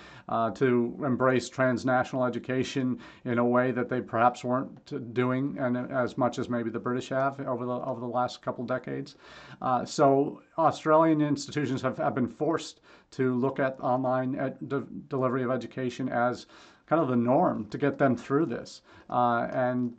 to 0.55 0.99
embrace 1.05 1.49
transnational 1.49 2.25
education 2.25 2.97
in 3.25 3.37
a 3.37 3.45
way 3.45 3.71
that 3.71 3.89
they 3.89 4.01
perhaps 4.01 4.43
weren't 4.43 5.13
doing 5.13 5.57
and 5.59 5.77
as 5.91 6.17
much 6.17 6.39
as 6.39 6.49
maybe 6.49 6.69
the 6.69 6.79
British 6.79 7.09
have 7.09 7.39
over 7.41 7.65
the 7.65 7.71
over 7.71 7.99
the 7.99 8.07
last 8.07 8.41
couple 8.41 8.63
decades. 8.65 9.15
Uh, 9.61 9.85
so 9.85 10.41
Australian 10.57 11.21
institutions 11.21 11.81
have, 11.81 11.97
have 11.97 12.15
been 12.15 12.27
forced 12.27 12.81
to 13.15 13.35
look 13.35 13.59
at 13.59 13.79
online 13.79 14.35
ed- 14.35 14.57
de- 14.67 14.87
delivery 15.09 15.43
of 15.43 15.51
education 15.51 16.09
as 16.09 16.47
kind 16.87 17.01
of 17.01 17.07
the 17.07 17.15
norm 17.15 17.65
to 17.65 17.77
get 17.77 17.97
them 17.97 18.15
through 18.15 18.45
this. 18.45 18.81
Uh, 19.09 19.47
and 19.51 19.93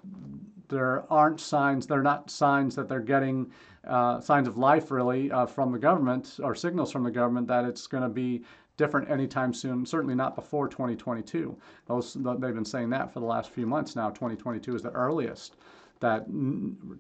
there 0.69 1.05
aren't 1.13 1.41
signs, 1.41 1.87
they're 1.87 2.03
not 2.03 2.31
signs 2.31 2.75
that 2.75 2.89
they're 2.89 3.01
getting 3.01 3.51
uh, 3.87 4.21
signs 4.21 4.49
of 4.49 4.57
life 4.57 4.91
really 4.91 5.31
uh, 5.31 5.47
from 5.47 5.73
the 5.73 5.79
government 5.79 6.39
or 6.43 6.55
signals 6.55 6.91
from 6.91 7.03
the 7.03 7.11
government 7.11 7.47
that 7.47 7.65
it's 7.65 7.87
going 7.87 8.03
to 8.03 8.09
be 8.09 8.43
different 8.77 9.09
anytime 9.11 9.55
soon, 9.55 9.87
certainly 9.87 10.15
not 10.15 10.35
before 10.35 10.69
2022. 10.69 11.57
Those, 11.87 12.15
they've 12.15 12.41
been 12.41 12.65
saying 12.65 12.91
that 12.91 13.13
for 13.13 13.21
the 13.21 13.27
last 13.27 13.51
few 13.51 13.67
months 13.67 13.95
now. 13.95 14.11
2022 14.11 14.75
is 14.75 14.83
the 14.83 14.91
earliest 14.91 15.57
that 16.01 16.27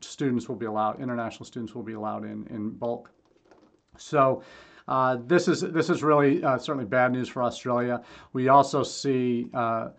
students 0.00 0.48
will 0.48 0.56
be 0.56 0.66
allowed, 0.66 1.00
international 1.00 1.44
students 1.44 1.74
will 1.74 1.82
be 1.82 1.94
allowed 1.94 2.24
in, 2.24 2.46
in 2.48 2.70
bulk. 2.70 3.10
So 3.96 4.42
uh, 4.86 5.16
this 5.26 5.48
is 5.48 5.60
this 5.60 5.88
is 5.88 6.02
really 6.02 6.44
uh, 6.44 6.58
certainly 6.58 6.84
bad 6.84 7.12
news 7.12 7.28
for 7.28 7.42
Australia. 7.42 8.02
We 8.32 8.48
also 8.48 8.82
see 8.82 9.48
uh, 9.54 9.90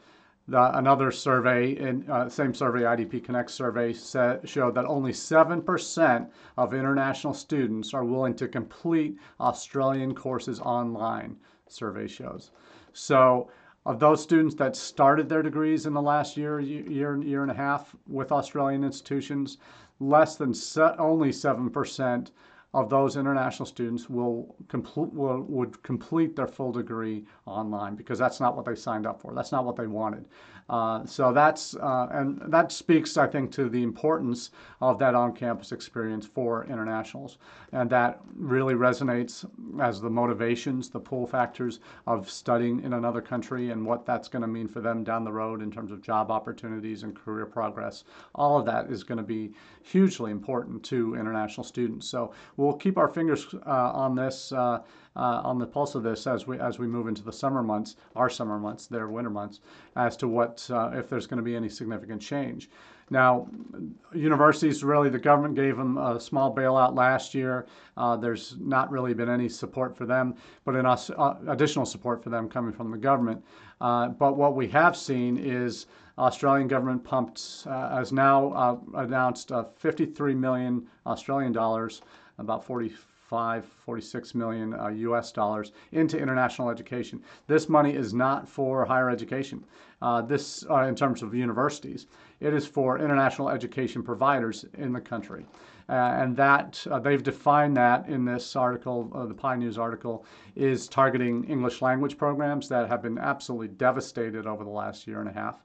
the, 0.48 0.78
another 0.78 1.12
survey, 1.12 1.72
in 1.72 2.08
uh, 2.10 2.30
same 2.30 2.54
survey, 2.54 2.82
IDP 2.82 3.24
Connect 3.24 3.50
survey, 3.50 3.94
said, 3.94 4.48
showed 4.48 4.76
that 4.76 4.86
only 4.86 5.12
7% 5.12 6.30
of 6.58 6.74
international 6.74 7.34
students 7.34 7.94
are 7.94 8.06
willing 8.06 8.36
to 8.36 8.48
complete 8.48 9.18
Australian 9.40 10.14
courses 10.14 10.60
online, 10.60 11.38
survey 11.68 12.08
shows. 12.08 12.52
So 12.94 13.50
of 13.88 14.00
those 14.00 14.22
students 14.22 14.56
that 14.56 14.76
started 14.76 15.30
their 15.30 15.44
degrees 15.44 15.86
in 15.86 15.94
the 15.94 16.02
last 16.02 16.38
year, 16.38 16.60
year, 16.60 17.18
year 17.18 17.42
and 17.42 17.52
a 17.52 17.56
half 17.56 17.96
with 18.08 18.32
Australian 18.32 18.84
institutions, 18.84 19.58
less 20.00 20.36
than 20.36 20.54
se- 20.54 20.96
only 21.00 21.30
7% 21.30 22.30
of 22.76 22.90
those 22.90 23.16
international 23.16 23.66
students 23.66 24.10
will, 24.10 24.54
complete, 24.68 25.14
will 25.14 25.42
would 25.44 25.82
complete 25.82 26.36
their 26.36 26.48
full 26.48 26.74
degree 26.74 27.24
online 27.46 27.96
because 27.96 28.20
that's 28.20 28.42
not 28.42 28.54
what 28.54 28.66
they 28.66 28.76
signed 28.76 29.08
up 29.08 29.22
for. 29.22 29.34
That's 29.34 29.54
not 29.54 29.64
what 29.64 29.78
they 29.78 29.88
wanted. 29.88 30.26
Uh, 30.68 31.06
so 31.06 31.32
that's 31.32 31.76
uh, 31.76 32.08
and 32.12 32.42
that 32.48 32.72
speaks, 32.72 33.18
I 33.18 33.28
think, 33.28 33.52
to 33.52 33.70
the 33.70 33.84
importance 33.84 34.50
of 34.82 34.98
that 34.98 35.14
on-campus 35.14 35.72
experience 35.72 36.26
for 36.26 36.66
internationals, 36.66 37.38
and 37.72 37.88
that 37.92 38.20
really 38.36 38.74
resonates 38.74 39.46
as 39.80 40.02
the 40.02 40.10
motivations, 40.10 40.90
the 40.90 41.00
pull 41.00 41.28
factors 41.28 41.82
of 42.08 42.30
studying 42.30 42.82
in 42.84 42.94
another 42.94 43.22
country 43.22 43.70
and 43.70 43.86
what 43.86 44.08
that's 44.08 44.28
going 44.28 44.42
to 44.42 44.48
mean 44.48 44.68
for 44.68 44.82
them 44.82 45.04
down 45.04 45.24
the 45.24 45.32
road 45.32 45.62
in 45.62 45.70
terms 45.70 45.92
of 45.92 46.02
job 46.02 46.32
opportunities 46.32 47.04
and 47.04 47.16
career 47.16 47.46
progress. 47.46 48.04
All 48.34 48.58
of 48.58 48.66
that 48.66 48.90
is 48.90 49.04
going 49.04 49.20
to 49.20 49.24
be 49.24 49.54
hugely 49.84 50.32
important 50.32 50.84
to 50.86 51.14
international 51.14 51.64
students. 51.64 52.08
So 52.08 52.34
we'll 52.58 52.65
keep 52.74 52.98
our 52.98 53.08
fingers 53.08 53.54
uh, 53.66 53.92
on 53.94 54.16
this. 54.16 54.52
Uh, 54.52 54.82
uh, 55.18 55.42
on 55.46 55.58
the 55.58 55.66
pulse 55.66 55.96
of 55.96 56.04
this 56.04 56.28
as 56.28 56.46
we 56.46 56.60
as 56.60 56.78
we 56.78 56.88
move 56.88 57.08
into 57.08 57.24
the 57.24 57.32
summer 57.32 57.64
months, 57.64 57.96
our 58.18 58.30
summer 58.30 58.60
months, 58.60 58.86
their 58.88 59.08
winter 59.08 59.30
months, 59.30 59.62
as 59.96 60.18
to 60.18 60.28
what 60.28 60.68
uh, 60.70 60.92
if 60.94 61.10
there's 61.10 61.26
going 61.26 61.38
to 61.38 61.44
be 61.44 61.56
any 61.56 61.70
significant 61.70 62.22
change. 62.22 62.70
Now, 63.12 63.48
universities 64.14 64.84
really, 64.84 65.10
the 65.10 65.20
government 65.20 65.56
gave 65.56 65.78
them 65.78 65.98
a 65.98 66.20
small 66.20 66.54
bailout 66.54 66.96
last 66.96 67.36
year. 67.36 67.68
Uh, 67.98 68.18
there's 68.18 68.56
not 68.60 68.90
really 68.90 69.14
been 69.14 69.30
any 69.30 69.48
support 69.48 69.96
for 69.96 70.08
them, 70.08 70.36
but 70.64 70.76
us, 70.76 71.12
uh, 71.12 71.36
additional 71.48 71.86
support 71.86 72.24
for 72.24 72.32
them 72.32 72.50
coming 72.50 72.74
from 72.74 72.90
the 72.90 72.98
government. 72.98 73.44
Uh, 73.80 74.08
but 74.08 74.36
what 74.38 74.56
we 74.56 74.68
have 74.70 74.98
seen 74.98 75.38
is 75.38 75.86
Australian 76.18 76.68
government 76.68 77.04
pumped, 77.04 77.68
uh, 77.68 77.96
has 77.96 78.12
now 78.12 78.82
announced 78.96 79.52
53 79.76 80.34
million 80.34 80.88
Australian 81.06 81.52
dollars, 81.52 82.02
about 82.38 82.64
40 82.64 82.94
45, 83.26 83.66
46 83.66 84.36
million 84.36 84.74
uh, 84.76 84.88
US 84.88 85.32
dollars 85.32 85.72
into 85.92 86.20
international 86.20 86.70
education. 86.70 87.24
This 87.48 87.68
money 87.68 87.96
is 87.96 88.14
not 88.14 88.48
for 88.48 88.86
higher 88.86 89.10
education. 89.10 89.64
Uh, 90.02 90.22
this, 90.22 90.64
uh, 90.70 90.84
in 90.84 90.96
terms 90.96 91.24
of 91.24 91.34
universities, 91.34 92.06
it 92.40 92.54
is 92.54 92.68
for 92.68 93.00
international 93.00 93.50
education 93.50 94.04
providers 94.04 94.66
in 94.76 94.94
the 94.94 95.02
country. 95.02 95.46
Uh, 95.90 95.94
and 95.94 96.38
that, 96.38 96.86
uh, 96.92 97.00
they've 97.00 97.24
defined 97.24 97.76
that 97.78 98.08
in 98.08 98.26
this 98.26 98.56
article, 98.56 99.06
the 99.28 99.34
PIE 99.34 99.56
News 99.56 99.80
article, 99.80 100.24
is 100.56 100.88
targeting 100.88 101.46
English 101.46 101.82
language 101.82 102.18
programs 102.18 102.70
that 102.70 102.88
have 102.88 103.02
been 103.02 103.18
absolutely 103.18 103.70
devastated 103.70 104.46
over 104.46 104.64
the 104.64 104.70
last 104.70 105.08
year 105.08 105.20
and 105.20 105.30
a 105.30 105.34
half 105.34 105.64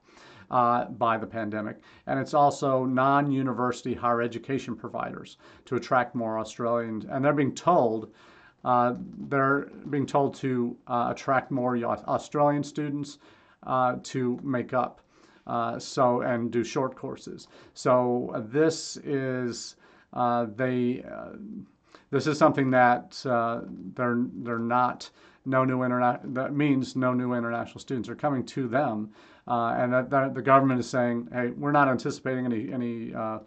uh, 0.51 0.85
by 0.85 1.17
the 1.17 1.25
pandemic. 1.25 1.77
And 2.05 2.19
it's 2.19 2.33
also 2.33 2.85
non 2.85 3.31
university 3.31 3.93
higher 3.93 4.21
education 4.21 4.75
providers 4.75 5.37
to 5.65 5.75
attract 5.77 6.13
more 6.13 6.37
Australians. 6.37 7.05
And 7.09 7.25
they're 7.25 7.33
being 7.33 7.55
told, 7.55 8.11
uh, 8.63 8.95
they're 9.29 9.69
being 9.89 10.05
told 10.05 10.35
to 10.35 10.77
uh, 10.87 11.07
attract 11.09 11.49
more 11.49 11.75
Australian 11.83 12.63
students 12.63 13.17
uh, 13.63 13.95
to 14.03 14.39
make 14.43 14.73
up. 14.73 15.01
Uh, 15.47 15.79
so 15.79 16.21
and 16.21 16.51
do 16.51 16.63
short 16.63 16.95
courses. 16.95 17.47
So 17.73 18.45
this 18.51 18.97
is 18.97 19.75
they 20.13 21.03
this 22.11 22.27
is 22.27 22.37
something 22.37 22.69
that 22.71 23.25
uh, 23.25 23.61
they're 23.95 24.23
they're 24.43 24.59
not 24.59 25.09
no 25.45 25.65
new 25.65 25.83
internet 25.83 26.21
that 26.35 26.53
means 26.53 26.95
no 26.95 27.13
new 27.13 27.33
international 27.33 27.79
students 27.79 28.07
are 28.07 28.15
coming 28.15 28.45
to 28.45 28.67
them 28.67 29.09
and 29.47 29.93
that, 29.93 30.09
that, 30.09 30.33
the 30.33 30.41
government 30.41 30.79
is 30.79 30.89
saying, 30.89 31.27
hey, 31.31 31.49
we're 31.49 31.71
not 31.71 31.87
anticipating 31.87 32.45
any 32.45 32.71
any 32.71 33.13
uh, 33.13 33.39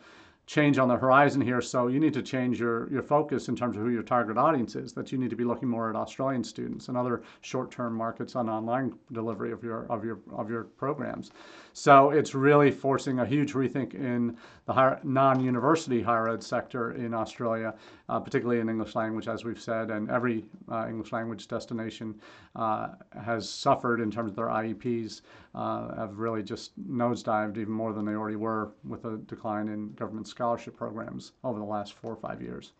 change 0.47 0.79
on 0.79 0.89
the 0.89 0.97
horizon 0.97 1.41
here, 1.41 1.61
so 1.63 1.87
you 1.87 1.99
need 1.99 2.13
to 2.13 2.23
change 2.23 2.61
your, 2.61 2.91
your 2.91 3.03
focus 3.03 3.49
in 3.49 3.57
terms 3.57 3.77
of 3.77 3.83
who 3.83 3.89
your 3.89 4.03
target 4.03 4.37
audience 4.37 4.77
is, 4.77 4.93
that 4.93 5.11
you 5.11 5.17
need 5.17 5.31
to 5.31 5.37
be 5.37 5.45
looking 5.45 5.69
more 5.69 5.89
at 5.89 5.97
Australian 5.97 6.45
students 6.45 6.89
and 6.89 6.97
other 6.97 7.23
short-term 7.41 7.95
markets 7.95 8.37
on 8.37 8.49
online 8.51 8.93
delivery 9.13 9.53
of 9.53 9.63
your 9.63 9.87
of 9.87 10.05
your 10.05 10.19
of 10.33 10.51
your 10.51 10.65
programs. 10.65 11.31
So 11.73 12.11
it's 12.11 12.35
really 12.35 12.71
forcing 12.71 13.19
a 13.19 13.27
huge 13.27 13.53
rethink 13.55 13.95
in 13.95 14.37
the 14.67 14.99
non-university 15.03 16.03
higher 16.03 16.29
ed 16.29 16.43
sector 16.43 16.93
in 16.93 17.13
Australia, 17.13 17.75
uh, 18.09 18.21
particularly 18.21 18.61
in 18.61 18.69
English 18.69 18.95
language, 18.95 19.27
as 19.27 19.45
we've 19.45 19.61
said, 19.61 19.91
and 19.91 20.09
every 20.09 20.45
uh, 20.71 20.87
English 20.89 21.13
language 21.13 21.49
destination 21.49 22.15
uh, 22.55 22.91
has 23.25 23.49
suffered 23.49 24.01
in 24.01 24.11
terms 24.11 24.31
of 24.31 24.37
their 24.37 24.47
IEPs, 24.47 25.23
uh, 25.55 25.95
have 25.97 26.19
really 26.19 26.45
just 26.45 26.79
nosedived 26.89 27.57
even 27.57 27.73
more 27.73 27.93
than 27.93 28.05
they 28.05 28.15
already 28.15 28.37
were 28.37 28.71
with 28.85 29.05
a 29.05 29.17
decline 29.27 29.69
in 29.69 29.93
government 29.95 30.29
scholarship 30.35 30.77
programs 30.77 31.33
over 31.45 31.59
the 31.59 31.65
last 31.77 31.93
four 31.95 32.13
or 32.13 32.17
five 32.17 32.43
years. 32.43 32.73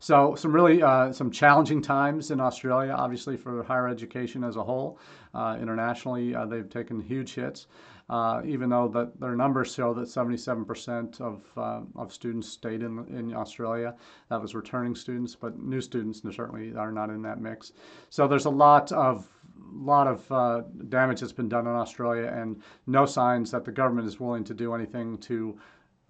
So 0.00 0.34
some 0.34 0.52
really 0.52 0.82
uh, 0.82 1.12
some 1.12 1.30
challenging 1.30 1.80
times 1.80 2.30
in 2.30 2.40
Australia, 2.40 2.92
obviously 2.92 3.36
for 3.36 3.62
higher 3.62 3.88
education 3.88 4.42
as 4.44 4.56
a 4.56 4.64
whole. 4.64 4.98
Uh, 5.32 5.56
internationally, 5.60 6.34
uh, 6.34 6.46
they've 6.46 6.68
taken 6.68 7.00
huge 7.00 7.34
hits. 7.34 7.66
uh, 8.10 8.42
even 8.44 8.68
though 8.68 8.88
that 8.88 9.18
their 9.18 9.34
numbers 9.34 9.72
show 9.74 9.94
that 9.94 10.08
77% 10.08 11.20
of, 11.20 11.42
uh, 11.56 11.80
of 11.96 12.12
students 12.12 12.48
stayed 12.48 12.82
in, 12.82 13.04
in 13.08 13.34
Australia. 13.34 13.94
That 14.28 14.42
was 14.42 14.54
returning 14.54 14.94
students, 14.94 15.34
but 15.34 15.58
new 15.58 15.80
students 15.80 16.20
certainly 16.34 16.74
are 16.76 16.92
not 16.92 17.08
in 17.10 17.22
that 17.22 17.40
mix. 17.40 17.72
So 18.10 18.28
there's 18.28 18.44
a 18.44 18.50
lot 18.50 18.92
of 18.92 19.28
lot 19.76 20.06
of 20.06 20.30
uh, 20.30 20.62
damage 20.88 21.20
that's 21.20 21.32
been 21.32 21.48
done 21.48 21.66
in 21.66 21.72
Australia, 21.72 22.32
and 22.32 22.62
no 22.86 23.04
signs 23.06 23.50
that 23.50 23.64
the 23.64 23.72
government 23.72 24.06
is 24.06 24.20
willing 24.20 24.44
to 24.44 24.54
do 24.54 24.72
anything 24.72 25.18
to 25.18 25.58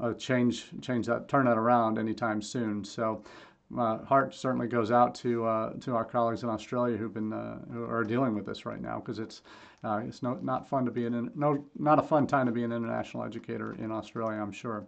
uh, 0.01 0.13
change 0.15 0.67
change 0.81 1.07
that 1.07 1.29
turn 1.29 1.47
that 1.47 1.59
around 1.59 1.99
anytime 1.99 2.43
soon. 2.43 2.85
So. 2.85 3.23
my 3.71 3.97
heart 4.05 4.35
certainly 4.35 4.69
goes 4.69 4.91
out 4.91 5.15
to 5.15 5.45
uh, 5.47 5.73
to 5.81 5.97
our 5.97 6.05
colleagues 6.05 6.43
in 6.43 6.51
Australia 6.51 6.97
who've 6.99 7.15
been 7.15 7.33
uh, 7.33 7.59
who 7.73 7.83
are 7.85 8.05
dealing 8.05 8.35
with 8.35 8.45
this 8.45 8.67
right 8.67 8.81
now 8.81 8.97
because 9.01 9.19
it's 9.19 9.43
uh, 9.83 10.03
it's 10.07 10.23
no, 10.23 10.35
not 10.43 10.69
fun 10.69 10.85
to 10.85 10.91
be 10.91 11.07
an 11.07 11.31
no 11.35 11.65
not 11.79 11.99
a 11.99 12.03
fun 12.03 12.27
time 12.27 12.47
to 12.47 12.53
be 12.53 12.63
an 12.63 12.73
international 12.73 13.25
educator 13.25 13.73
in 13.85 13.91
Australia 13.91 14.39
I'm 14.39 14.53
sure 14.53 14.87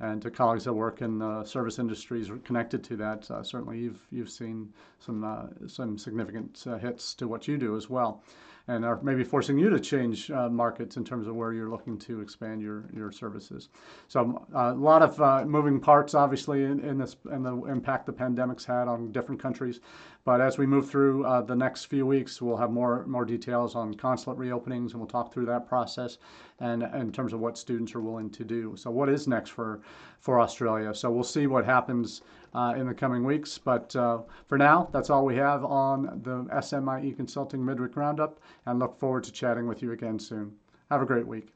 and 0.00 0.22
to 0.22 0.30
colleagues 0.30 0.64
that 0.64 0.72
work 0.72 1.02
in 1.02 1.18
the 1.18 1.44
service 1.44 1.78
industries 1.78 2.30
connected 2.44 2.82
to 2.84 2.96
that, 2.96 3.30
uh, 3.30 3.42
certainly 3.42 3.78
you've 3.78 4.00
you've 4.10 4.30
seen 4.30 4.72
some 4.98 5.22
uh, 5.22 5.46
some 5.66 5.98
significant 5.98 6.64
hits 6.80 7.14
to 7.14 7.28
what 7.28 7.46
you 7.46 7.58
do 7.58 7.76
as 7.76 7.90
well, 7.90 8.22
and 8.70 8.84
are 8.84 9.00
maybe 9.02 9.24
forcing 9.24 9.58
you 9.58 9.68
to 9.68 9.80
change 9.80 10.30
uh, 10.30 10.48
markets 10.48 10.96
in 10.96 11.04
terms 11.04 11.26
of 11.26 11.34
where 11.34 11.52
you're 11.52 11.68
looking 11.68 11.98
to 11.98 12.20
expand 12.20 12.62
your 12.62 12.84
your 12.94 13.10
services. 13.10 13.68
So 14.08 14.46
uh, 14.54 14.72
a 14.72 14.80
lot 14.90 15.02
of 15.02 15.20
uh, 15.20 15.44
moving 15.44 15.80
parts, 15.80 16.14
obviously, 16.14 16.64
in, 16.64 16.80
in 16.80 16.98
this 16.98 17.16
and 17.30 17.44
the 17.44 17.56
impact 17.64 18.06
the 18.06 18.12
pandemic's 18.12 18.64
had 18.64 18.86
on 18.86 19.12
different 19.12 19.40
countries. 19.42 19.80
But 20.24 20.40
as 20.40 20.58
we 20.58 20.66
move 20.66 20.88
through 20.88 21.22
the 21.46 21.56
next 21.56 21.86
few 21.86 22.06
weeks, 22.06 22.42
we'll 22.42 22.56
have 22.64 22.70
more 22.70 23.06
more 23.06 23.24
details 23.24 23.74
on 23.74 23.94
consulate 23.94 24.38
reopenings, 24.38 24.92
and 24.92 24.96
we'll 25.00 25.06
talk 25.16 25.32
through 25.32 25.46
that 25.46 25.66
process, 25.66 26.18
and 26.60 26.82
in 26.82 27.10
terms 27.10 27.32
of 27.32 27.40
what 27.40 27.58
students 27.58 27.94
are 27.94 28.00
willing 28.00 28.30
to 28.30 28.44
do. 28.44 28.74
So 28.76 28.90
what 28.90 29.08
is 29.08 29.26
next 29.26 29.50
for 29.50 29.80
for 30.20 30.40
Australia. 30.40 30.94
So 30.94 31.10
we'll 31.10 31.24
see 31.24 31.46
what 31.46 31.64
happens 31.64 32.22
uh, 32.54 32.74
in 32.76 32.86
the 32.86 32.94
coming 32.94 33.24
weeks. 33.24 33.58
But 33.58 33.94
uh, 33.96 34.20
for 34.46 34.58
now, 34.58 34.88
that's 34.92 35.10
all 35.10 35.24
we 35.24 35.36
have 35.36 35.64
on 35.64 36.20
the 36.22 36.46
SMIE 36.60 37.16
Consulting 37.16 37.64
Midweek 37.64 37.96
Roundup, 37.96 38.40
and 38.66 38.78
look 38.78 38.98
forward 38.98 39.24
to 39.24 39.32
chatting 39.32 39.66
with 39.66 39.82
you 39.82 39.92
again 39.92 40.18
soon. 40.18 40.52
Have 40.90 41.02
a 41.02 41.06
great 41.06 41.26
week. 41.26 41.52